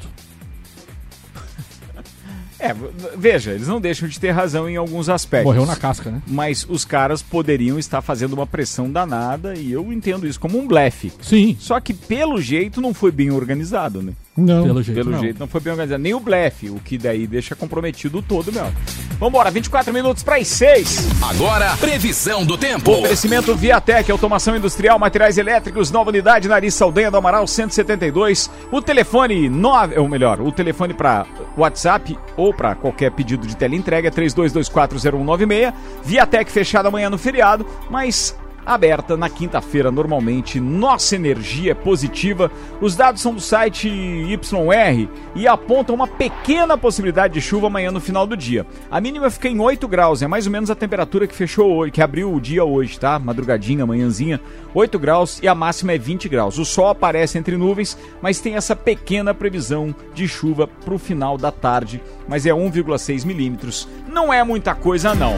[2.60, 2.74] É,
[3.16, 5.46] veja, eles não deixam de ter razão em alguns aspectos.
[5.46, 6.20] Morreu na casca, né?
[6.26, 10.66] Mas os caras poderiam estar fazendo uma pressão danada e eu entendo isso como um
[10.66, 11.10] blefe.
[11.22, 11.56] Sim.
[11.58, 14.12] Só que pelo jeito não foi bem organizado, né?
[14.36, 14.62] Não.
[14.62, 15.20] Pelo jeito, Pelo não.
[15.20, 16.02] jeito não foi bem organizado.
[16.02, 18.72] Nem o blefe, o que daí deixa comprometido todo mesmo.
[19.18, 21.08] Vambora, 24 minutos para as 6.
[21.28, 22.90] Agora, previsão do tempo.
[22.92, 28.48] Oferecimento Viatec, automação industrial, materiais elétricos, nova unidade, Nariz Saldanha do Amaral 172.
[28.72, 34.08] O telefone 9, ou melhor, o telefone para WhatsApp ou para qualquer pedido de teleentrega
[34.08, 35.74] é 32240196.
[36.02, 40.60] Viatec fechada amanhã no feriado, mas aberta na quinta-feira normalmente.
[40.60, 42.50] Nossa energia é positiva.
[42.80, 48.00] Os dados são do site YR e apontam uma pequena possibilidade de chuva amanhã no
[48.00, 48.66] final do dia.
[48.90, 51.92] A mínima fica em 8 graus, é mais ou menos a temperatura que fechou hoje,
[51.92, 53.18] que abriu o dia hoje, tá?
[53.18, 54.40] Madrugadinha, manhãzinha,
[54.74, 56.58] 8 graus e a máxima é 20 graus.
[56.58, 61.50] O sol aparece entre nuvens, mas tem essa pequena previsão de chuva pro final da
[61.50, 63.88] tarde, mas é 1,6 milímetros.
[64.08, 65.34] Não é muita coisa não.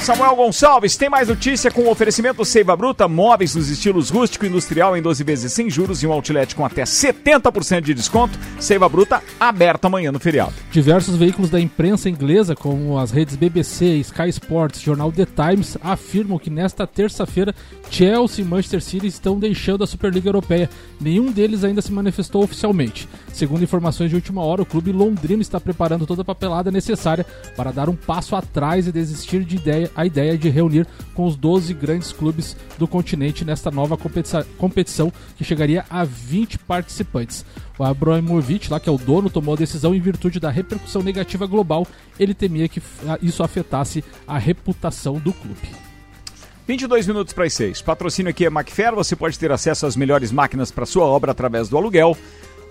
[0.00, 4.48] Samuel Gonçalves, tem mais notícia com o oferecimento Seiva Bruta, móveis nos estilos rústico e
[4.48, 8.38] industrial em 12 vezes sem juros e um outlet com até 70% de desconto.
[8.60, 10.54] Seiva Bruta, aberta amanhã no feriado.
[10.70, 16.38] Diversos veículos da imprensa inglesa, como as redes BBC, Sky Sports, jornal The Times, afirmam
[16.38, 17.52] que nesta terça-feira
[17.90, 20.70] Chelsea e Manchester City estão deixando a Superliga Europeia.
[21.00, 23.08] Nenhum deles ainda se manifestou oficialmente.
[23.36, 27.70] Segundo informações de última hora, o clube londrino está preparando toda a papelada necessária para
[27.70, 31.74] dar um passo atrás e desistir de ideia, a ideia de reunir com os 12
[31.74, 33.94] grandes clubes do continente nesta nova
[34.56, 37.44] competição que chegaria a 20 participantes.
[37.78, 41.46] O Abramovich, lá que é o dono, tomou a decisão em virtude da repercussão negativa
[41.46, 41.86] global.
[42.18, 45.68] Ele temia que ah, isso afetasse a reputação do clube.
[46.66, 47.82] 22 minutos para as 6.
[47.82, 51.68] Patrocínio aqui é Macfair, você pode ter acesso às melhores máquinas para sua obra através
[51.68, 52.16] do aluguel.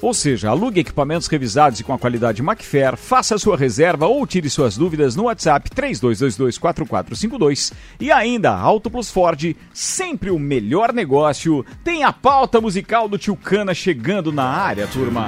[0.05, 4.47] Ou seja, alugue equipamentos revisados e com a qualidade Macfair, faça sua reserva ou tire
[4.51, 11.65] suas dúvidas no WhatsApp 32224452 e ainda Auto Plus Ford, sempre o melhor negócio.
[11.83, 15.27] Tem a pauta musical do Tio Cana chegando na área, turma.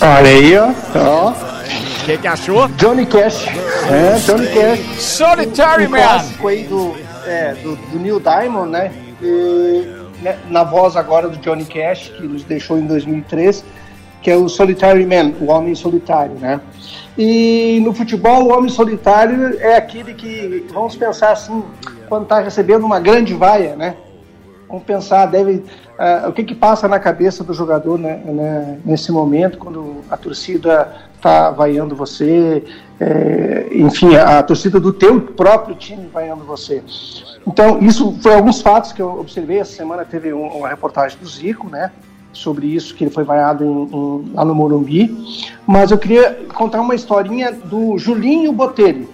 [0.00, 0.72] Olha aí, ó.
[0.96, 1.32] ó.
[1.32, 1.34] O
[2.06, 2.68] que, que achou?
[2.68, 3.46] Johnny Cash.
[3.46, 4.98] É, Johnny Cash.
[4.98, 5.98] Solitary Man.
[5.98, 9.07] clássico aí do, é, do, do Neil Diamond, né?
[9.20, 13.64] Né, Na voz agora do Johnny Cash, que nos deixou em 2003,
[14.22, 16.60] que é o Solitary Man, o Homem Solitário, né?
[17.16, 21.64] E no futebol, o Homem Solitário é aquele que, vamos pensar assim,
[22.08, 23.96] quando está recebendo uma grande vaia, né?
[24.68, 25.64] Vamos pensar, deve,
[25.98, 30.16] ah, o que que passa na cabeça do jogador né, né, nesse momento, quando a
[30.16, 32.62] torcida está vaiando você,
[33.00, 36.82] é, enfim, a, a torcida do teu próprio time vaiando você.
[37.46, 39.58] Então, isso foi alguns fatos que eu observei.
[39.58, 41.90] Essa semana teve um- uma reportagem do Zico, né?
[42.32, 45.16] Sobre isso, que ele foi vaiado em- em- lá no Morumbi.
[45.66, 49.08] Mas eu queria contar uma historinha do Julinho Botelho.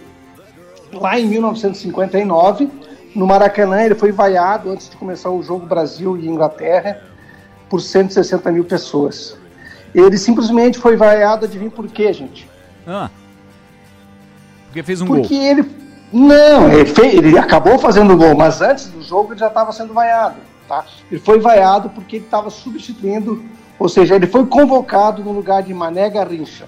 [0.92, 2.68] Lá em 1959,
[3.14, 7.00] no Maracanã, ele foi vaiado antes de começar o jogo Brasil e Inglaterra
[7.70, 9.37] por 160 mil pessoas.
[9.94, 12.48] Ele simplesmente foi vaiado, adivinha por quê, gente?
[12.87, 13.08] Ah.
[14.66, 15.44] Porque fez um Porque gol.
[15.44, 15.84] ele.
[16.16, 19.92] Não, ele, fe- ele acabou fazendo gol, mas antes do jogo ele já estava sendo
[19.92, 20.37] vaiado.
[20.68, 20.85] Tá?
[21.11, 23.42] Ele foi vaiado porque ele estava substituindo,
[23.79, 26.66] ou seja, ele foi convocado no lugar de Mané Garrincha.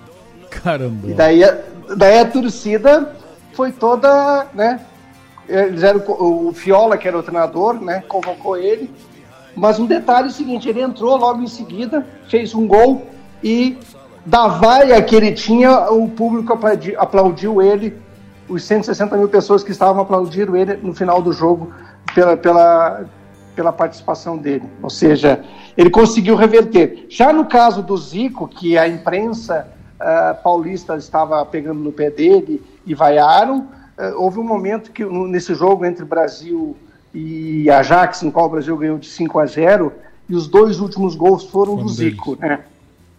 [0.51, 1.09] Caramba.
[1.09, 1.59] E daí, a-
[1.97, 3.15] daí a torcida
[3.53, 4.81] foi toda, né?
[5.49, 8.03] Eles eram, o Fiola, que era o treinador, né?
[8.09, 8.91] Convocou ele.
[9.55, 13.07] Mas um detalhe é o seguinte, ele entrou logo em seguida, fez um gol
[13.43, 13.79] e
[14.27, 17.97] da vaia que ele tinha, o público aplaudi- aplaudiu ele,
[18.49, 21.73] os 160 mil pessoas que estavam aplaudindo ele no final do jogo
[22.15, 23.05] pela, pela,
[23.55, 24.65] pela participação dele.
[24.83, 25.45] Ou seja,
[25.77, 27.07] ele conseguiu reverter.
[27.09, 29.69] Já no caso do Zico, que a imprensa
[29.99, 33.69] ah, paulista estava pegando no pé dele e vaiaram,
[33.99, 36.77] ah, houve um momento que nesse jogo entre Brasil
[37.13, 39.93] e Ajax, no qual o Brasil ganhou de 5 a 0,
[40.29, 42.61] e os dois últimos gols foram do Zico, né?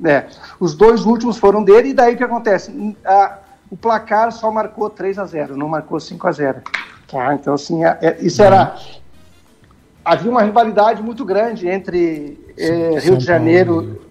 [0.05, 0.25] É,
[0.59, 2.95] os dois últimos foram dele, e daí o que acontece?
[3.03, 3.39] A-
[3.69, 6.61] o placar só marcou 3 a 0 não marcou 5 a 0
[7.07, 7.33] Tá?
[7.33, 8.75] Então, assim, é- é- isso era.
[10.03, 14.01] Havia uma rivalidade muito grande entre eh, Rio São de Janeiro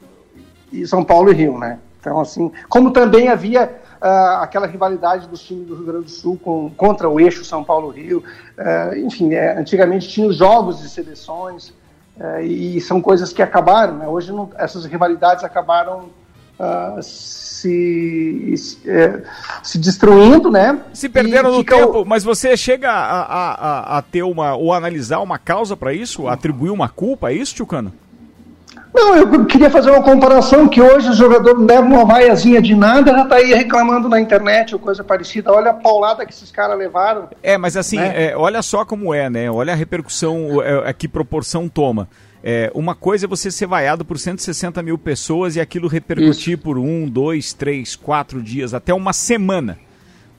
[0.73, 1.79] e São Paulo e Rio, né?
[2.01, 6.39] Então, assim, como também havia uh, aquela rivalidade dos times do Rio Grande do Sul
[6.43, 8.23] com, contra o eixo São Paulo-Rio,
[8.59, 11.71] uh, enfim, é, antigamente tinha os jogos de seleções,
[12.19, 14.07] uh, e são coisas que acabaram, né?
[14.07, 16.11] Hoje não, essas rivalidades acabaram
[17.03, 18.79] se, se,
[19.63, 20.79] se, destruindo, né?
[20.93, 25.21] Se perderam no tempo, mas você chega a, a, a, a, ter uma, ou analisar
[25.21, 27.93] uma causa para isso, atribuir uma culpa a isso, Tchucano?
[28.97, 33.13] Não, eu queria fazer uma comparação que hoje o jogador leva uma vaiazinha de nada,
[33.13, 35.53] já está aí reclamando na internet ou coisa parecida.
[35.53, 37.29] Olha a paulada que esses caras levaram.
[37.43, 38.31] É, mas assim, né?
[38.31, 39.51] é, olha só como é, né?
[39.51, 42.09] Olha a repercussão, é, é, que proporção toma.
[42.49, 46.63] É, uma coisa é você ser vaiado por 160 mil pessoas e aquilo repercutir Isso.
[46.63, 49.77] por um, dois, três, quatro dias, até uma semana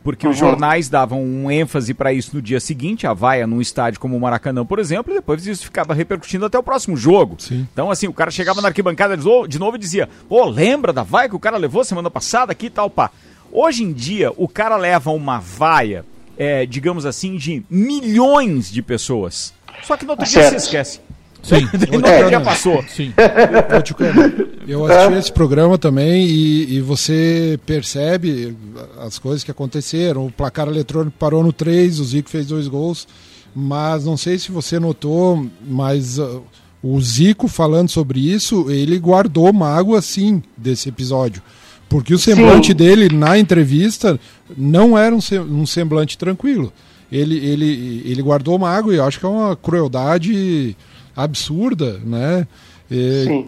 [0.07, 0.31] porque uhum.
[0.31, 4.15] os jornais davam um ênfase para isso no dia seguinte, a vaia num estádio como
[4.15, 7.35] o Maracanã, por exemplo, e depois isso ficava repercutindo até o próximo jogo.
[7.39, 7.67] Sim.
[7.73, 11.27] Então, assim, o cara chegava na arquibancada de novo e dizia: pô, lembra da vaia
[11.27, 13.11] que o cara levou semana passada aqui e tal, pá.
[13.51, 16.05] Hoje em dia, o cara leva uma vaia,
[16.37, 19.53] é, digamos assim, de milhões de pessoas.
[19.83, 21.01] Só que no outro dia se esquece.
[21.47, 21.65] Sim,
[22.05, 22.83] é, já passou.
[22.89, 23.13] Sim.
[24.67, 28.55] Eu assisti esse programa também e, e, você percebe
[28.99, 30.25] as coisas que aconteceram.
[30.25, 33.07] O placar eletrônico parou no 3, o Zico fez dois gols,
[33.55, 36.43] mas não sei se você notou, mas uh,
[36.83, 41.41] o Zico falando sobre isso, ele guardou mágoa sim desse episódio.
[41.87, 42.75] Porque o semblante sim.
[42.75, 44.19] dele na entrevista
[44.57, 46.73] não era um semblante tranquilo.
[47.09, 50.75] Ele, ele, ele guardou mágoa e eu acho que é uma crueldade
[51.17, 52.47] absurda, né?
[52.89, 53.43] É,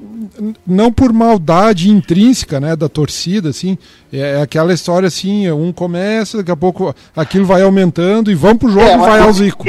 [0.67, 3.77] não por maldade intrínseca né, da torcida, assim,
[4.11, 8.57] é, é aquela história assim, um começa, daqui a pouco aquilo vai aumentando e vamos
[8.57, 9.65] pro jogo é, vai ao Zico.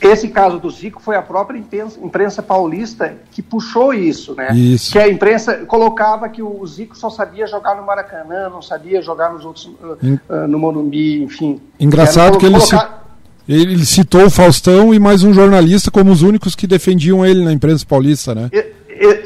[0.00, 4.52] Esse caso do Zico foi a própria imprensa, imprensa, paulista que puxou isso, né?
[4.54, 4.92] Isso.
[4.92, 9.32] Que a imprensa colocava que o Zico só sabia jogar no Maracanã, não sabia jogar
[9.32, 11.60] nos outros, uh, no Morumbi, enfim.
[11.80, 12.78] Engraçado que ele colocar...
[12.78, 12.97] se
[13.48, 17.52] ele citou o Faustão e mais um jornalista como os únicos que defendiam ele na
[17.52, 18.50] imprensa paulista, né?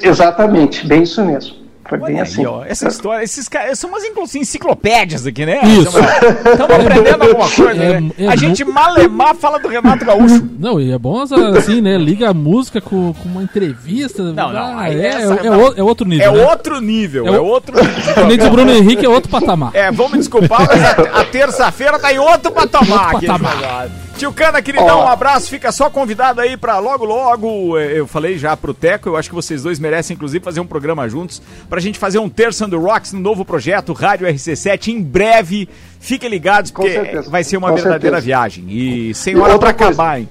[0.02, 1.62] exatamente, bem isso mesmo.
[1.88, 2.40] Foi bem Olha assim.
[2.40, 5.60] Aí, ó, essa história, esses caras são umas enciclopédias aqui, né?
[5.64, 5.98] Isso.
[5.98, 8.10] Estamos aprendendo alguma coisa, é, né?
[8.16, 10.48] É, a gente malemar fala do Renato Gaúcho.
[10.58, 11.98] Não, e é bom assim, né?
[11.98, 14.22] Liga a música com, com uma entrevista.
[14.22, 14.78] Não, não.
[14.78, 15.74] Ah, é, essa, é, não.
[15.76, 16.32] é, outro nível.
[16.32, 16.46] É né?
[16.46, 17.26] outro nível.
[17.26, 18.26] É, outro nível.
[18.26, 19.72] Nem do Bruno Henrique é outro patamar.
[19.74, 23.14] É, vamos me desculpar, mas a, a terça-feira tá em outro patamar.
[23.14, 23.90] Outro patamar.
[24.22, 25.48] Tio Cana, queridão, um abraço.
[25.50, 27.76] Fica só convidado aí pra logo, logo.
[27.76, 30.66] É, eu falei já pro Teco, eu acho que vocês dois merecem, inclusive, fazer um
[30.66, 35.02] programa juntos pra gente fazer um Terça do Rocks no novo projeto Rádio RC7 em
[35.02, 35.68] breve.
[35.98, 38.26] Fiquem ligados, porque vai ser uma Com verdadeira certeza.
[38.26, 38.66] viagem.
[38.68, 40.28] E sem hora pra acabar, hein?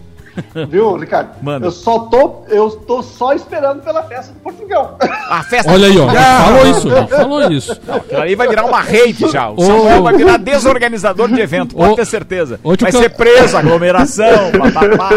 [0.70, 1.32] Viu, Ricardo?
[1.42, 1.66] Mano.
[1.66, 4.98] Eu só tô, eu tô só esperando pela festa do Portugal.
[5.30, 6.08] A festa Olha aí, ó.
[6.08, 7.82] Falou isso, falou isso.
[7.86, 9.50] Não, aí vai virar uma rede já.
[9.50, 12.60] O Samuel vai virar desorganizador de evento, pode ter certeza.
[12.64, 15.10] Vai ser preso, aglomeração, papapá.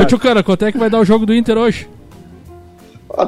[0.00, 1.88] Ô, tio Cara, quanto é que vai dar o jogo do Inter hoje?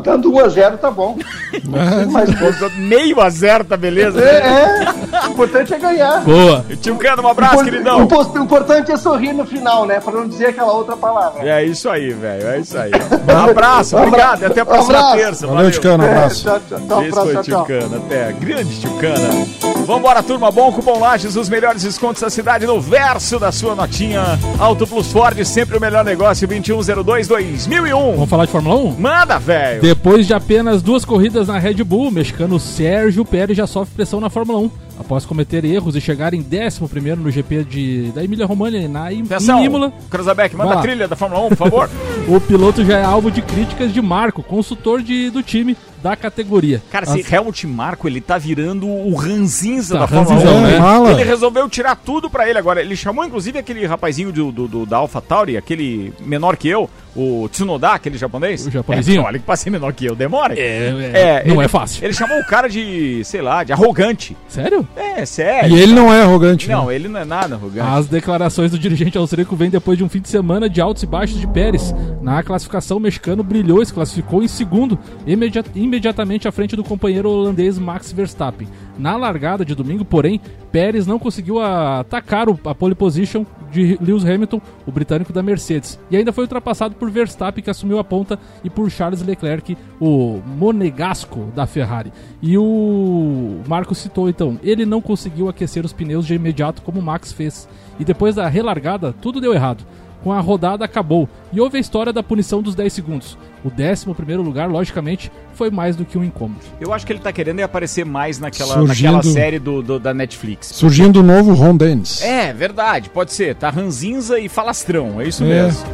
[0.03, 1.17] Dando 1x0 tá bom.
[1.65, 4.21] Mas, meio a zero tá beleza?
[4.23, 5.27] É, é.
[5.27, 6.21] O importante é ganhar.
[6.21, 6.65] Boa.
[6.81, 8.09] Tio Cano, um abraço, Impor queridão.
[8.09, 10.01] O importante é sorrir no final, né?
[10.01, 11.43] Pra não dizer aquela outra palavra.
[11.49, 12.47] É isso aí, velho.
[12.47, 12.93] É isso aí.
[12.93, 14.45] Um abraço, obrigado.
[14.45, 15.47] Até a próxima um terça.
[15.47, 16.05] Valeu, Tio Cano.
[16.05, 16.49] Um abraço.
[16.49, 17.03] É, tchau, tchau.
[17.03, 17.97] Esse foi Tio Cano.
[17.97, 18.33] Até.
[18.33, 19.49] Grande Tio Cano.
[19.85, 20.51] Vambora, turma.
[20.51, 24.39] Bom cupom Lages, os melhores descontos da cidade no verso da sua notinha.
[24.59, 26.47] Auto Plus Ford, sempre o melhor negócio.
[26.47, 28.15] 2102-2001.
[28.15, 28.97] Vamos falar de Fórmula 1?
[28.99, 29.72] Manda, velho.
[29.81, 34.21] Depois de apenas duas corridas na Red Bull, o mexicano Sérgio Pérez já sofre pressão
[34.21, 34.71] na Fórmula 1.
[34.99, 39.65] Após cometer erros e chegar em 11 no GP de, da Emília Romagna na Atenção,
[39.65, 39.93] Imola.
[40.11, 41.91] Cruzabeck, manda a trilha da Fórmula 1, por favor.
[42.29, 46.83] o piloto já é alvo de críticas de Marco, consultor de, do time da categoria.
[46.91, 47.17] Cara, As...
[47.17, 50.61] esse Helmut Marco, ele tá virando o ranzinza tá, da Fórmula 1.
[50.61, 51.13] Né?
[51.13, 52.81] Ele resolveu tirar tudo pra ele agora.
[52.81, 57.49] Ele chamou, inclusive, aquele rapazinho do, do, do da AlphaTauri, aquele menor que eu, o
[57.49, 58.67] Tsunoda, aquele japonês.
[58.67, 59.21] O japonesinho?
[59.21, 60.59] É, olha que passei menor que eu, demora.
[60.59, 62.05] É, é, é não ele, é fácil.
[62.05, 64.37] Ele chamou o cara de, sei lá, de arrogante.
[64.49, 64.87] Sério?
[64.97, 65.77] É, sério.
[65.77, 66.69] E ele não é arrogante.
[66.69, 66.95] Não, né?
[66.95, 67.87] ele não é nada arrogante.
[67.87, 71.07] As declarações do dirigente austríaco vêm depois de um fim de semana de altos e
[71.07, 71.95] baixos de Pérez.
[72.21, 76.85] Na classificação, o mexicano brilhou e se classificou em segundo, imediat imediatamente à frente do
[76.85, 78.69] companheiro holandês Max Verstappen.
[78.99, 80.41] Na largada de domingo, porém,
[80.71, 86.17] Pérez não conseguiu atacar a pole position de Lewis Hamilton, o britânico da Mercedes, e
[86.17, 91.51] ainda foi ultrapassado por Verstappen, que assumiu a ponta, e por Charles Leclerc, o monegasco
[91.55, 92.13] da Ferrari.
[92.43, 97.03] E o Marco citou então, ele não conseguiu aquecer os pneus de imediato como o
[97.03, 97.67] Max fez,
[97.99, 99.85] e depois da relargada, tudo deu errado.
[100.23, 103.39] Com a rodada acabou e houve a história da punição dos 10 segundos.
[103.65, 106.61] O 11 primeiro lugar, logicamente, foi mais do que um incômodo.
[106.81, 109.99] Eu acho que ele tá querendo é aparecer mais naquela, Surgindo- naquela série do, do-
[110.01, 110.69] da Netflix.
[110.69, 112.23] Surgindo o novo Ron Dennis.
[112.23, 113.55] É, verdade, pode ser.
[113.55, 115.47] Tá ranzinza e falastrão, é isso É.
[115.47, 115.85] mesmo.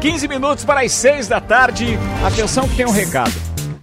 [0.00, 1.98] 15 minutos para as 6 da tarde.
[2.24, 3.32] Atenção que tem um recado.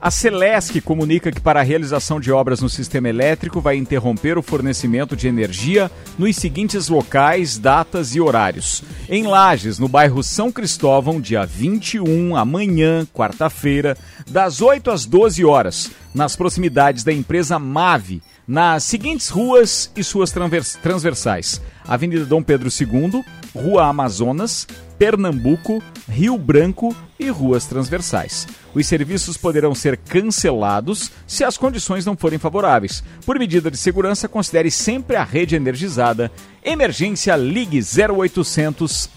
[0.01, 4.41] A Celesc comunica que para a realização de obras no sistema elétrico vai interromper o
[4.41, 8.83] fornecimento de energia nos seguintes locais, datas e horários.
[9.07, 13.95] Em Lages, no bairro São Cristóvão, dia 21, amanhã, quarta-feira,
[14.27, 20.31] das 8 às 12 horas, nas proximidades da empresa Mave, nas seguintes ruas e suas
[20.31, 23.23] transvers- transversais: Avenida Dom Pedro II,
[23.55, 28.47] Rua Amazonas, Pernambuco, Rio Branco e ruas transversais.
[28.73, 33.03] Os serviços poderão ser cancelados se as condições não forem favoráveis.
[33.25, 36.31] Por medida de segurança, considere sempre a rede energizada.
[36.63, 39.09] Emergência Ligue 0800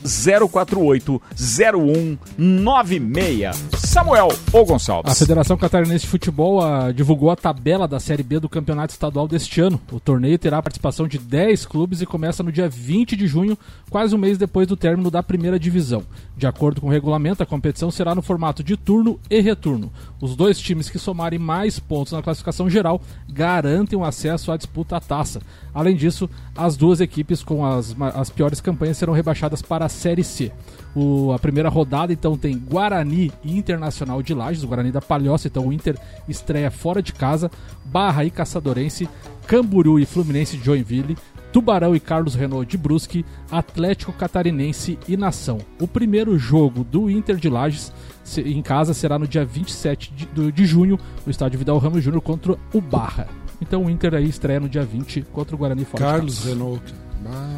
[0.50, 3.64] 048 0196.
[3.78, 5.12] Samuel ou Gonçalves.
[5.12, 9.28] A Federação Catarinense de Futebol ah, divulgou a tabela da Série B do Campeonato Estadual
[9.28, 9.80] deste ano.
[9.92, 13.58] O torneio terá a participação de 10 clubes e começa no dia 20 de junho,
[13.90, 16.02] quase um mês depois do término da primeira divisão.
[16.36, 19.90] De acordo com o regulamento, a competição será no formato de turno e retorno.
[20.20, 24.96] Os dois times que somarem mais pontos na classificação geral garantem o acesso à disputa
[24.96, 25.40] à taça.
[25.72, 30.24] Além disso, as duas equipes com as, as piores campanhas serão rebaixadas para a Série
[30.24, 30.52] C.
[30.94, 35.48] O- a primeira rodada, então, tem Guarani e Internacional de Lages, o Guarani da Palhoça,
[35.48, 37.50] então o Inter estreia fora de casa,
[37.84, 39.08] Barra e Caçadorense,
[39.46, 41.16] Camburu e Fluminense de Joinville,
[41.54, 45.58] Tubarão e Carlos Renault de Brusque, Atlético Catarinense e Nação.
[45.80, 47.92] O primeiro jogo do Inter de Lages
[48.38, 52.58] em casa será no dia 27 de, de junho, no estádio Vidal Ramos Júnior contra
[52.72, 53.28] o Barra.
[53.62, 56.44] Então o Inter aí estreia no dia 20 contra o Guarani fora Carlos.
[56.44, 56.92] Renault.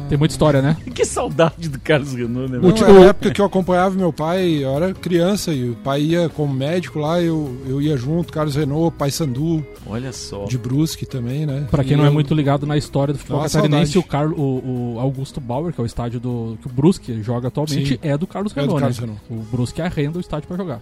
[0.09, 0.77] Tem muita história, né?
[0.97, 2.57] Que saudade do Carlos Renault, né?
[2.59, 6.01] Não, era a época que eu acompanhava meu pai, eu era criança e o pai
[6.01, 9.65] ia como médico lá, eu, eu ia junto, Carlos Renault, Pai Sandu.
[9.85, 10.45] Olha só.
[10.45, 11.67] De Brusque também, né?
[11.69, 13.97] Pra quem E não é eu- muito ligado na história do futebol Dá uma catarinense,
[13.97, 17.47] o, Carlo, o, o Augusto Bauer, que é o estádio do que o Brusque joga
[17.49, 17.99] atualmente, Sim.
[18.01, 19.05] é do Carlos É do Renault, Carlos né?
[19.05, 19.23] Renault.
[19.29, 20.81] O Brusque arrenda o estádio pra jogar.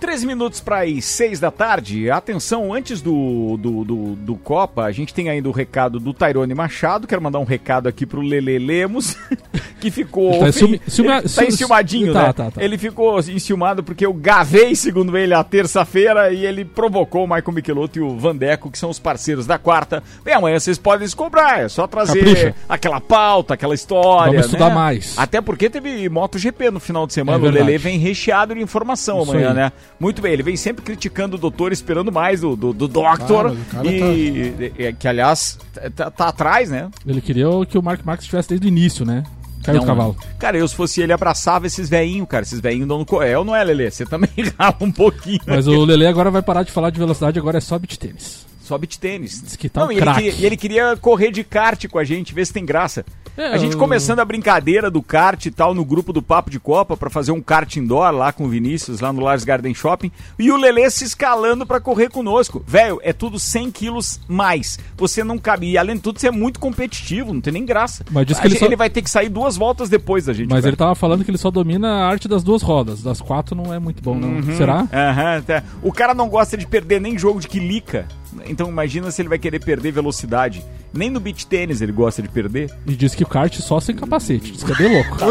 [0.00, 2.10] 13 minutos para as 6 da tarde.
[2.10, 6.54] Atenção, antes do, do, do, do Copa, a gente tem ainda o recado do Tairone
[6.54, 7.06] Machado.
[7.06, 9.16] Quero mandar um recado aqui pro Lele Lemos,
[9.80, 10.38] que ficou.
[10.40, 12.32] Tá ciuma- tá ciu- enciumadinho, tá, né?
[12.32, 12.62] tá, tá.
[12.64, 17.52] Ele ficou enciumado porque eu gavei, segundo ele, a terça-feira e ele provocou o Michael
[17.52, 20.02] Michelotto e o Vandeco, que são os parceiros da quarta.
[20.24, 22.54] Bem, amanhã vocês podem se cobrar, é só trazer Capricha.
[22.68, 24.32] aquela pauta, aquela história.
[24.32, 24.74] Vamos estudar né?
[24.74, 25.14] mais.
[25.18, 27.46] Até porque teve MotoGP no final de semana.
[27.46, 27.52] É o.
[27.52, 29.54] Lele vem recheado de informação Isso amanhã, aí.
[29.54, 29.72] né?
[30.00, 33.54] Muito bem, ele vem sempre criticando o doutor, esperando mais do, do, do Doctor.
[33.70, 35.58] Cara e, e- que, aliás,
[35.94, 36.88] tá, tá atrás, né?
[37.06, 39.22] Ele queria que o Mark Marques estivesse desde o início, né?
[39.62, 40.16] Caiu Não, do cavalo.
[40.38, 42.42] Cara, eu se fosse ele abraçava esses veinhos, cara.
[42.42, 43.90] Esses veinhos dão no coel, não é, Lele?
[43.90, 45.40] Você também rala um pouquinho.
[45.46, 45.72] Mas né?
[45.74, 48.46] o Lele agora vai parar de falar de velocidade, agora é só beat tênis.
[48.70, 49.42] Só beat tênis.
[49.42, 51.98] Diz que tá Não, um e ele, queria, e ele queria correr de kart com
[51.98, 53.04] a gente, ver se tem graça.
[53.36, 56.50] É, a gente eu- começando a brincadeira do kart e tal no grupo do Papo
[56.50, 59.74] de Copa pra fazer um kart indoor lá com o Vinícius, lá no Lars Garden
[59.74, 60.12] Shopping.
[60.38, 62.62] E o Lelê se escalando pra correr conosco.
[62.64, 64.78] Velho, é tudo 100 quilos mais.
[64.96, 65.68] Você não cabe.
[65.70, 68.04] E além de tudo, você é muito competitivo, não tem nem graça.
[68.10, 70.48] Mas diz que ele só- vai ter que sair duas voltas depois da gente.
[70.50, 70.70] Mas velho.
[70.70, 73.02] ele tava falando que ele só domina a arte das duas rodas.
[73.02, 74.28] Das quatro não é muito bom, não.
[74.28, 74.56] Uhum.
[74.56, 74.86] Será?
[74.92, 75.62] Aham, tá.
[75.82, 78.06] O cara não gosta de perder nem jogo de quilica.
[78.46, 80.64] Então imagina se ele vai querer perder velocidade.
[80.92, 82.70] Nem no beach tênis ele gosta de perder.
[82.86, 84.52] E diz que o kart só sem capacete.
[84.52, 85.18] Diz que é bem louco.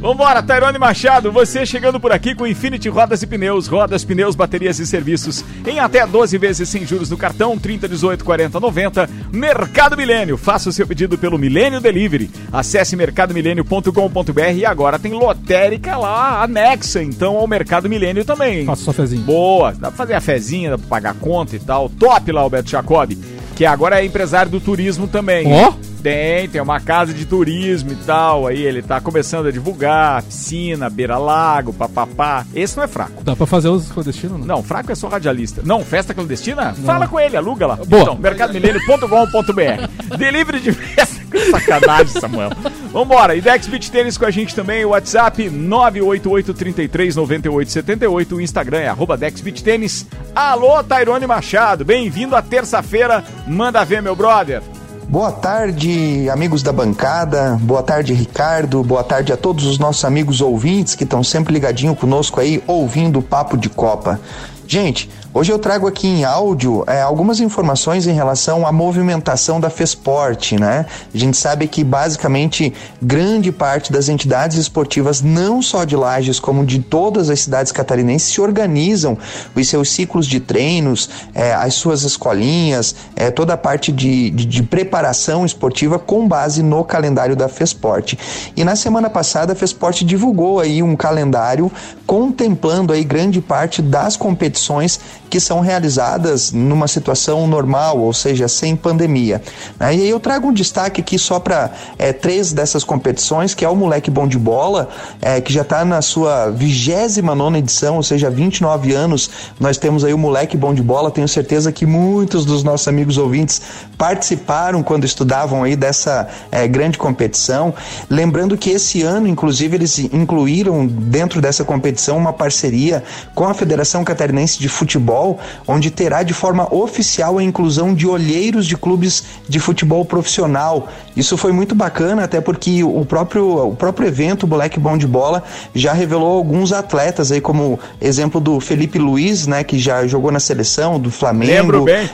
[0.00, 4.78] Vambora, Tairone Machado, você chegando por aqui com Infinity Rodas e Pneus, rodas, pneus, baterias
[4.78, 9.10] e serviços em até 12 vezes sem juros no cartão, 30, 18, 40, 90.
[9.32, 12.30] Mercado Milênio, faça o seu pedido pelo Milênio Delivery.
[12.52, 18.66] Acesse mercadomilênio.com.br e agora tem lotérica lá anexa, então, ao Mercado Milênio também.
[18.66, 19.22] Faça sua fezinha.
[19.22, 21.88] Boa, dá pra fazer a fezinha, dá pra pagar a conta e tal.
[21.88, 23.10] Top lá, Alberto Jacob,
[23.54, 25.46] que agora é empresário do turismo também.
[25.52, 25.72] Ó.
[26.02, 28.46] Tem, tem uma casa de turismo e tal.
[28.46, 32.44] Aí ele tá começando a divulgar piscina, beira-lago, papapá.
[32.54, 33.24] Esse não é fraco.
[33.24, 34.38] Dá pra fazer os clandestinos?
[34.40, 34.56] Não.
[34.56, 35.62] Não, fraco é só radialista.
[35.64, 36.74] Não, festa clandestina?
[36.84, 37.76] Fala com ele, aluga lá.
[37.76, 38.02] Boa.
[38.02, 40.16] Então, mercadomilênio.com.br.
[40.18, 41.23] Delivery de festa.
[41.50, 42.50] Sacanagem, Samuel.
[42.92, 43.34] Vambora.
[43.34, 44.84] Idex Beach Tênis com a gente também.
[44.84, 48.32] O WhatsApp 988339878.
[48.32, 49.18] O Instagram é arroba
[49.62, 50.06] Tênis.
[50.34, 51.84] Alô, Tairone Machado.
[51.84, 53.22] Bem-vindo à terça-feira.
[53.46, 54.62] Manda ver, meu brother.
[55.08, 57.58] Boa tarde, amigos da bancada.
[57.60, 58.82] Boa tarde, Ricardo.
[58.82, 63.18] Boa tarde a todos os nossos amigos ouvintes que estão sempre ligadinho conosco aí, ouvindo
[63.18, 64.18] o Papo de Copa.
[64.66, 69.68] Gente, Hoje eu trago aqui em áudio é, algumas informações em relação à movimentação da
[69.68, 70.86] Fesport, né?
[71.12, 72.72] A gente sabe que basicamente
[73.02, 78.32] grande parte das entidades esportivas, não só de Lages, como de todas as cidades catarinenses,
[78.32, 79.18] se organizam
[79.56, 84.44] os seus ciclos de treinos, é, as suas escolinhas, é, toda a parte de, de,
[84.44, 88.14] de preparação esportiva com base no calendário da Fesport.
[88.56, 91.72] E na semana passada a Fesport divulgou aí um calendário
[92.06, 95.00] contemplando aí grande parte das competições
[95.30, 99.42] que são realizadas numa situação normal, ou seja, sem pandemia.
[99.78, 99.96] Né?
[99.96, 103.68] E aí eu trago um destaque aqui só para é, três dessas competições, que é
[103.68, 104.88] o Moleque Bom de Bola,
[105.20, 109.30] é, que já está na sua 29 edição, ou seja, 29 anos.
[109.58, 111.10] Nós temos aí o Moleque Bom de Bola.
[111.10, 113.60] Tenho certeza que muitos dos nossos amigos ouvintes
[113.98, 117.74] participaram quando estudavam aí dessa é, grande competição.
[118.08, 123.02] Lembrando que esse ano, inclusive, eles incluíram dentro dessa competição uma parceria
[123.34, 128.06] com a Federação Catarinense de Futebol futebol, onde terá de forma oficial a inclusão de
[128.06, 130.88] olheiros de clubes de futebol profissional.
[131.16, 135.06] Isso foi muito bacana, até porque o próprio, o próprio evento, o Black Bom de
[135.06, 135.44] Bola,
[135.74, 140.40] já revelou alguns atletas aí, como exemplo do Felipe Luiz, né, que já jogou na
[140.40, 141.54] seleção, do Flamengo.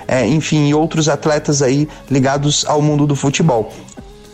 [0.06, 3.72] É, enfim, e outros atletas aí ligados ao mundo do futebol.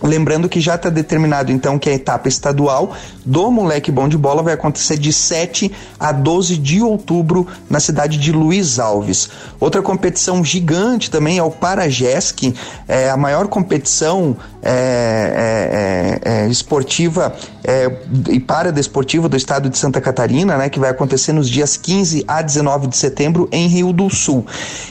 [0.02, 2.94] Lembrando que já está determinado então que a etapa estadual
[3.24, 8.18] do Moleque Bom de Bola vai acontecer de 7 a 12 de outubro na cidade
[8.18, 9.30] de Luiz Alves.
[9.58, 12.54] Outra competição gigante também é o Paragesc,
[12.86, 14.36] é a maior competição
[14.68, 17.90] é, é, é, é esportiva é,
[18.30, 22.42] e paradesportiva do estado de Santa Catarina, né, que vai acontecer nos dias 15 a
[22.42, 24.44] 19 de setembro em Rio do Sul.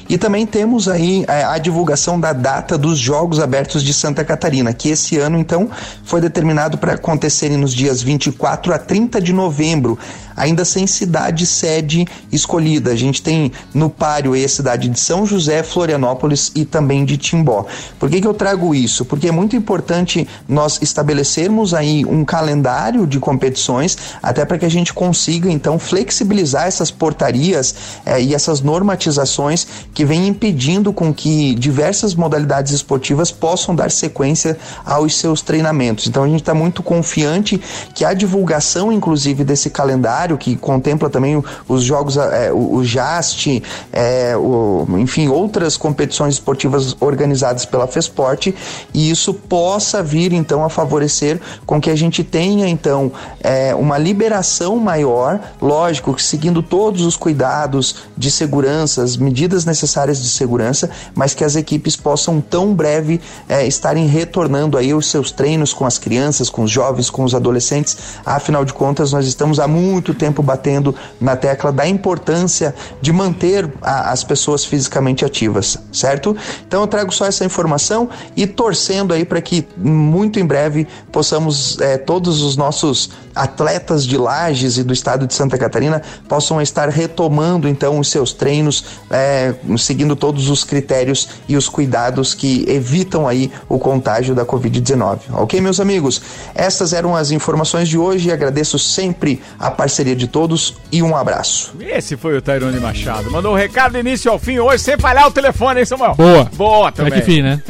[0.08, 4.90] E também temos aí a divulgação da data dos Jogos Abertos de Santa Catarina, que
[4.90, 5.70] esse ano então
[6.04, 9.98] foi determinado para acontecerem nos dias 24 a 30 de novembro
[10.36, 12.92] ainda sem cidade sede escolhida.
[12.92, 17.66] A gente tem no páreo a cidade de São José, Florianópolis e também de Timbó.
[17.98, 19.06] Por que, que eu trago isso?
[19.06, 24.70] Porque é muito importante nós estabelecermos aí um calendário de competições, até para que a
[24.70, 27.74] gente consiga então flexibilizar essas portarias
[28.06, 34.56] eh, e essas normatizações que vêm impedindo com que diversas modalidades esportivas possam dar sequência
[34.86, 36.06] aos seus treinamentos.
[36.06, 37.60] Então a gente está muito confiante
[37.96, 43.64] que a divulgação, inclusive, desse calendário que contempla também os jogos, é, o, o JAST,
[43.92, 48.54] é, o, enfim, outras competições esportivas organizadas pela FESPORT,
[48.94, 53.98] e isso possa vir então a favorecer com que a gente tenha então é, uma
[53.98, 61.34] liberação maior, lógico, seguindo todos os cuidados de segurança, as medidas necessárias de segurança, mas
[61.34, 65.98] que as equipes possam tão breve é, estarem retornando aí os seus treinos com as
[65.98, 67.98] crianças, com os jovens, com os adolescentes.
[68.26, 73.72] Afinal de contas, nós estamos há muito tempo batendo na tecla da importância de manter
[73.82, 76.36] a, as pessoas fisicamente ativas, certo?
[76.68, 81.80] Então eu trago só essa informação e torcendo aí para que muito em breve possamos
[81.80, 86.90] é, todos os nossos atletas de Lages e do estado de Santa Catarina possam estar
[86.90, 93.28] retomando então os seus treinos, é, seguindo todos os critérios e os cuidados que evitam
[93.28, 95.20] aí o contágio da Covid-19.
[95.34, 96.22] Ok, meus amigos?
[96.54, 101.16] Estas eram as informações de hoje e agradeço sempre a parceria de todos e um
[101.16, 101.74] abraço.
[101.80, 103.30] Esse foi o Tairone Machado.
[103.30, 106.16] Mandou o um recado do início ao fim hoje, sem falhar o telefone, hein, Samuel?
[106.16, 106.50] Boa.
[106.56, 107.14] Boa também.
[107.14, 107.62] É que fim, né?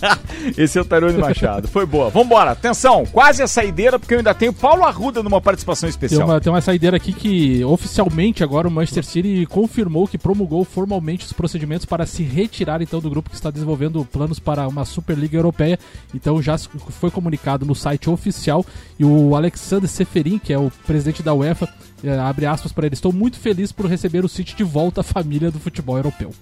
[0.56, 1.68] Esse é o Tairone Machado.
[1.68, 2.10] Foi boa.
[2.10, 2.52] Vambora.
[2.52, 6.20] Atenção, quase a saideira, porque eu ainda tenho Paulo Arruda numa participação especial.
[6.22, 10.64] Tem uma, tem uma saideira aqui que, oficialmente, agora o Manchester City confirmou que promulgou
[10.64, 14.84] formalmente os procedimentos para se retirar, então, do grupo que está desenvolvendo planos para uma
[14.84, 15.78] Superliga Europeia.
[16.14, 18.64] Então, já foi comunicado no site oficial
[18.98, 21.68] e o Alexander Seferin, que é o presidente da UEFA,
[22.02, 25.04] é, abre aspas para ele, estou muito feliz por receber o City de volta à
[25.04, 26.32] família do futebol europeu.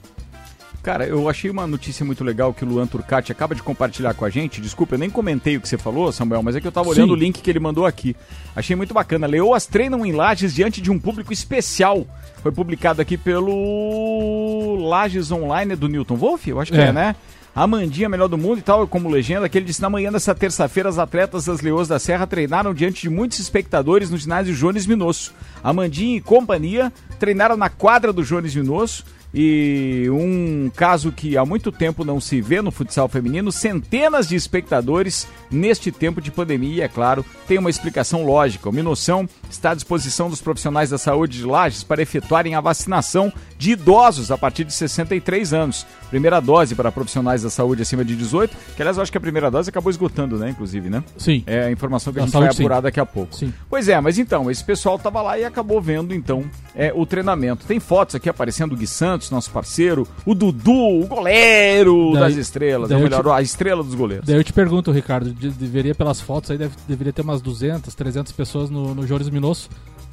[0.83, 4.25] Cara, eu achei uma notícia muito legal que o Luan Turcati acaba de compartilhar com
[4.25, 4.61] a gente.
[4.61, 7.11] Desculpa, eu nem comentei o que você falou, Samuel, mas é que eu tava olhando
[7.11, 7.13] Sim.
[7.13, 8.17] o link que ele mandou aqui.
[8.57, 9.29] Achei muito bacana.
[9.29, 12.05] Leoas treinam em Lages diante de um público especial.
[12.43, 17.15] Foi publicado aqui pelo Lages Online do Newton Wolf, eu acho que é, é né?
[17.55, 20.35] a Mandinha melhor do mundo e tal, como legenda, que ele disse na manhã dessa
[20.35, 24.87] terça-feira as atletas das Leões da Serra treinaram diante de muitos espectadores no ginásio Jones
[24.87, 25.33] Minosso.
[25.63, 29.05] A Mandinha e companhia treinaram na quadra do Jones Minosso
[29.35, 34.37] e um caso que há muito tempo não se vê no futsal feminino, centenas de
[34.37, 38.69] espectadores neste tempo de pandemia, e é claro, tem uma explicação lógica.
[38.69, 43.33] O Minoção está à disposição dos profissionais da saúde de Lages para efetuarem a vacinação
[43.59, 45.87] de idosos a partir de 63 anos.
[46.11, 49.21] Primeira dose para profissionais da saúde acima de 18, que aliás eu acho que a
[49.21, 51.03] primeira dose acabou esgotando, né, inclusive, né?
[51.17, 51.43] Sim.
[51.47, 52.83] É a informação que a, gente vai apurar sim.
[52.83, 53.35] daqui a pouco.
[53.35, 53.53] Sim.
[53.71, 56.45] Pois é, mas então, esse pessoal estava lá e acabou vendo então
[56.75, 57.65] é, o treinamento.
[57.67, 62.35] Tem fotos aqui aparecendo do Gui Santos, nosso parceiro, o Dudu, o goleiro Daí- das
[62.35, 64.27] estrelas, daí eu melhor, te- a estrela dos goleiros.
[64.27, 67.95] Daí eu te pergunto, Ricardo, de- deveria pelas fotos aí, deve- deveria ter umas 200,
[67.95, 69.29] 300 pessoas no, no Jones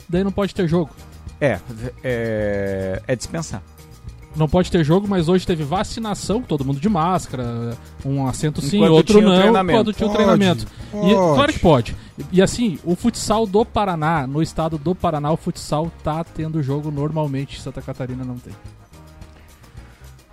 [0.08, 0.92] Daí não pode ter jogo.
[1.40, 1.60] É,
[2.04, 3.62] é, é dispensar.
[4.36, 7.76] Não pode ter jogo, mas hoje teve vacinação, todo mundo de máscara,
[8.06, 9.80] um assento sim, Enquanto outro não, treinamento.
[9.80, 10.68] quando tinha o Pode, treinamento.
[10.90, 11.14] E, pode.
[11.14, 11.98] claro que pode.
[12.32, 16.92] E assim, o futsal do Paraná, no estado do Paraná, o futsal tá tendo jogo
[16.92, 18.54] normalmente, Santa Catarina não tem.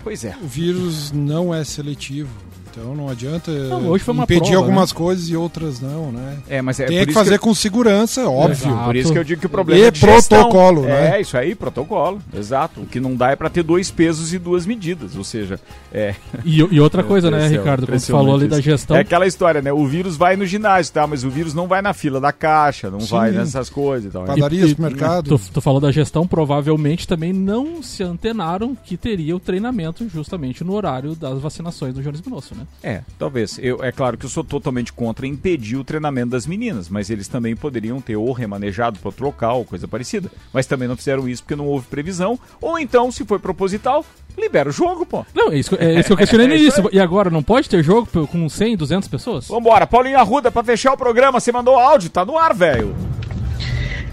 [0.04, 0.36] Pois é.
[0.42, 2.30] O vírus não é seletivo,
[2.78, 4.96] então não adianta Não, hoje foi uma impedir prova, algumas né?
[4.98, 6.36] coisas e outras não, né?
[6.48, 8.52] É, mas é Tem por que isso fazer que- com segurança, óbvio.
[8.68, 8.84] Exato.
[8.84, 10.38] Por isso que eu digo que o problema E é de gestão.
[10.40, 11.16] protocolo, né?
[11.16, 12.20] É, isso aí, protocolo.
[12.36, 12.80] Exato.
[12.82, 15.16] O que não dá é pra ter dois pesos e duas medidas.
[15.16, 15.58] Ou seja,
[15.92, 16.14] é.
[16.44, 18.96] E, e outra coisa, né, Ricardo, quando impressionante falou ali da gestão.
[18.96, 19.72] É aquela história, né?
[19.72, 21.06] O vírus vai no ginásio, tá?
[21.06, 23.10] Mas o vírus não vai na fila da caixa, não Sim.
[23.10, 24.24] vai nessas coisas e tal.
[24.24, 25.28] Padaria, supermercado.
[25.38, 30.62] Tu, tu falou da gestão, provavelmente também não se antenaram que teria o treinamento justamente
[30.62, 32.65] no horário das vacinações do Jones Minosso, né?
[32.82, 33.58] É, talvez.
[33.60, 37.26] Eu, é claro que eu sou totalmente contra impedir o treinamento das meninas, mas eles
[37.28, 40.30] também poderiam ter ou remanejado para outro local, coisa parecida.
[40.52, 42.38] Mas também não fizeram isso porque não houve previsão.
[42.60, 44.04] Ou então, se foi proposital,
[44.38, 45.24] libera o jogo, pô.
[45.34, 46.90] Não, é isso, que- é isso que eu questionei no É isso início.
[46.96, 49.48] E agora, não pode ter jogo com 100, 200 pessoas?
[49.48, 52.94] Vambora, Paulinho Arruda, pra fechar o programa, você mandou áudio, tá no ar, velho.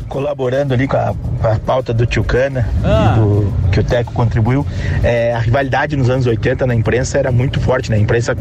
[0.08, 3.16] colaborando ali com a, com a pauta do Tchucana, Ah.
[3.16, 4.66] e do- que o Teco contribuiu,
[5.04, 8.36] é, a rivalidade nos anos 80 na imprensa era muito forte, na imprensa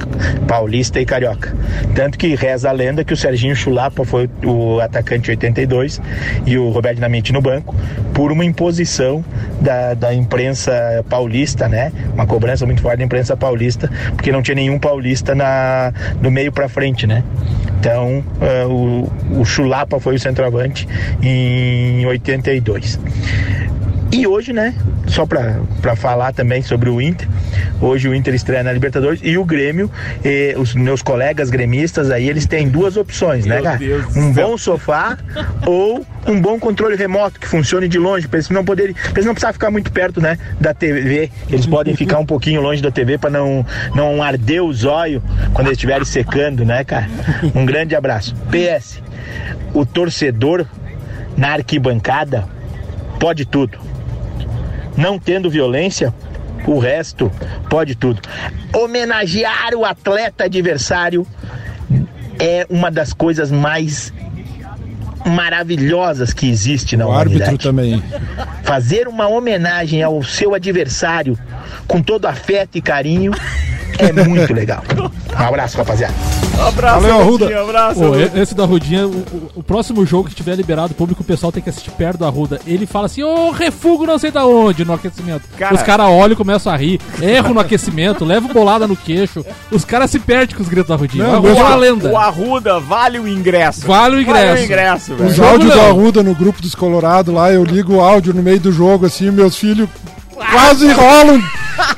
[0.46, 1.56] paulista e carioca.
[1.94, 6.02] Tanto que reza a lenda que o Serginho Chulapa foi o atacante 82
[6.44, 7.74] e o Roberto Dinamite no banco,
[8.12, 9.24] por uma imposição
[9.58, 11.90] da, da imprensa paulista, né?
[12.12, 16.52] Uma cobrança muito forte da imprensa paulista, porque não tinha nenhum paulista na, do meio
[16.52, 17.24] para frente, né?
[17.80, 19.10] Então, eh, o,
[19.40, 20.86] o Chulapa foi o centroavante
[21.22, 23.00] em 82.
[24.12, 24.74] E hoje, né,
[25.06, 27.26] só para falar também sobre o Inter,
[27.80, 29.90] hoje o Inter estreia na Libertadores e o Grêmio,
[30.22, 33.78] eh, os meus colegas gremistas aí, eles têm duas opções, né, Meu cara?
[33.78, 35.16] Deus Um bom sofá
[35.66, 39.24] ou um bom controle remoto que funcione de longe, para eles não poderem, pra eles
[39.24, 41.30] não precisar ficar muito perto, né, da TV.
[41.48, 45.22] Eles podem ficar um pouquinho longe da TV para não não arder os olhos
[45.54, 47.08] quando eles estiverem secando, né, cara?
[47.54, 48.34] Um grande abraço.
[48.50, 49.00] PS.
[49.72, 50.66] O torcedor
[51.34, 52.44] na arquibancada
[53.18, 53.78] pode tudo.
[54.96, 56.12] Não tendo violência,
[56.66, 57.30] o resto
[57.68, 58.20] pode tudo.
[58.72, 61.26] Homenagear o atleta adversário
[62.38, 64.12] é uma das coisas mais
[65.24, 67.62] maravilhosas que existe na O árbitro humanidade.
[67.62, 68.02] também.
[68.64, 71.38] Fazer uma homenagem ao seu adversário
[71.86, 73.32] com todo afeto e carinho
[73.98, 74.82] é muito legal.
[74.98, 76.14] Um abraço, rapaziada.
[76.68, 77.44] Abraço, Valeu, Arruda.
[77.46, 78.00] Rudinha, abraço.
[78.00, 81.24] Pô, e- esse da Rudinha, o, o- o próximo jogo que tiver liberado público, o
[81.24, 82.60] pessoal tem que assistir perto da Ruda.
[82.66, 85.42] Ele fala assim, ô, refugo não sei da onde no aquecimento.
[85.56, 89.44] Cara- Os caras olham e começam a rir, erram no aquecimento, levam bolada no queixo.
[89.70, 91.24] Os caras se perdem com os gritos da Rudinha.
[91.26, 92.10] Não, é mas uma o, lenda.
[92.10, 93.86] o Arruda vale o ingresso.
[93.86, 94.46] Vale o ingresso.
[94.48, 95.30] Vale o ingresso, velho.
[95.30, 98.60] Os áudios do Arruda no grupo dos Colorados lá, eu ligo o áudio no meio
[98.60, 99.88] do jogo, assim, meus filhos
[100.50, 101.42] quase rolam,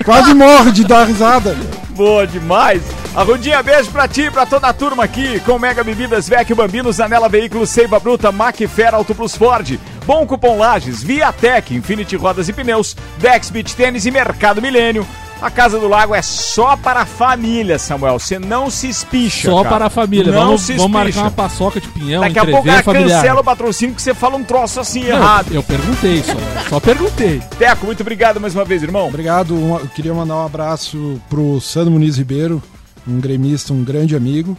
[0.05, 1.57] quase morrem de dar risada.
[1.95, 2.83] Boa demais.
[3.15, 7.29] Arrudinha, beijo pra ti pra toda a turma aqui com Mega Bebidas Vecchio Bambinos, Anela
[7.29, 12.97] Veículos, Seiva Bruta, Macfer, Auto Plus Ford, Bom Cupom Lages, Viatec, Infinity Rodas e Pneus,
[13.19, 15.07] Dex Beach Tênis e Mercado Milênio.
[15.45, 18.19] A Casa do Lago é só para a família, Samuel.
[18.19, 19.51] Você não se espicha.
[19.51, 19.75] Só cara.
[19.75, 20.33] para a família.
[20.33, 21.25] Não vamos se vamos marcar espicha.
[21.27, 23.21] uma paçoca de pinhão, Daqui a pouco ela familiar.
[23.21, 25.53] cancela o patrocínio que você fala um troço assim Não, errado.
[25.53, 26.33] Eu perguntei só.
[26.71, 27.43] Só perguntei.
[27.59, 29.07] Teco, muito obrigado mais uma vez, irmão.
[29.07, 32.63] Obrigado, um- eu queria mandar um abraço pro Sandro Muniz Ribeiro,
[33.07, 34.57] um gremista, um grande amigo.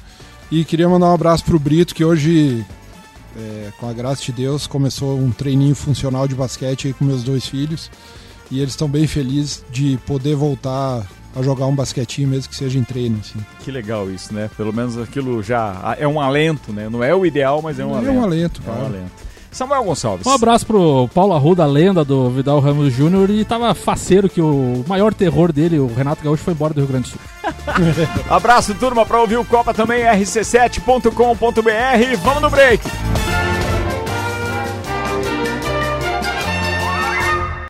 [0.52, 2.64] E queria mandar um abraço pro Brito, que hoje,
[3.36, 7.24] é, com a graça de Deus, começou um treininho funcional de basquete aí com meus
[7.24, 7.90] dois filhos.
[8.52, 11.02] E eles estão bem felizes de poder voltar
[11.36, 13.18] a jogar um basquetinho, mesmo que seja em treino.
[13.20, 13.40] Assim.
[13.64, 14.50] Que legal isso, né?
[14.56, 16.88] Pelo menos aquilo já é um alento, né?
[16.90, 18.12] Não é o ideal, mas é um É alento.
[18.14, 19.26] um alento, É um alento.
[19.52, 20.26] Samuel Gonçalves.
[20.28, 24.42] Um abraço pro Paulo Arruda, a lenda do Vidal Ramos Júnior, e tava faceiro que
[24.42, 27.20] o maior terror dele, o Renato Gaúcho, foi embora do Rio Grande do Sul.
[28.30, 32.18] Abraço, turma, para ouvir o Copa também, rc7.com.br.
[32.22, 32.84] Vamos no break.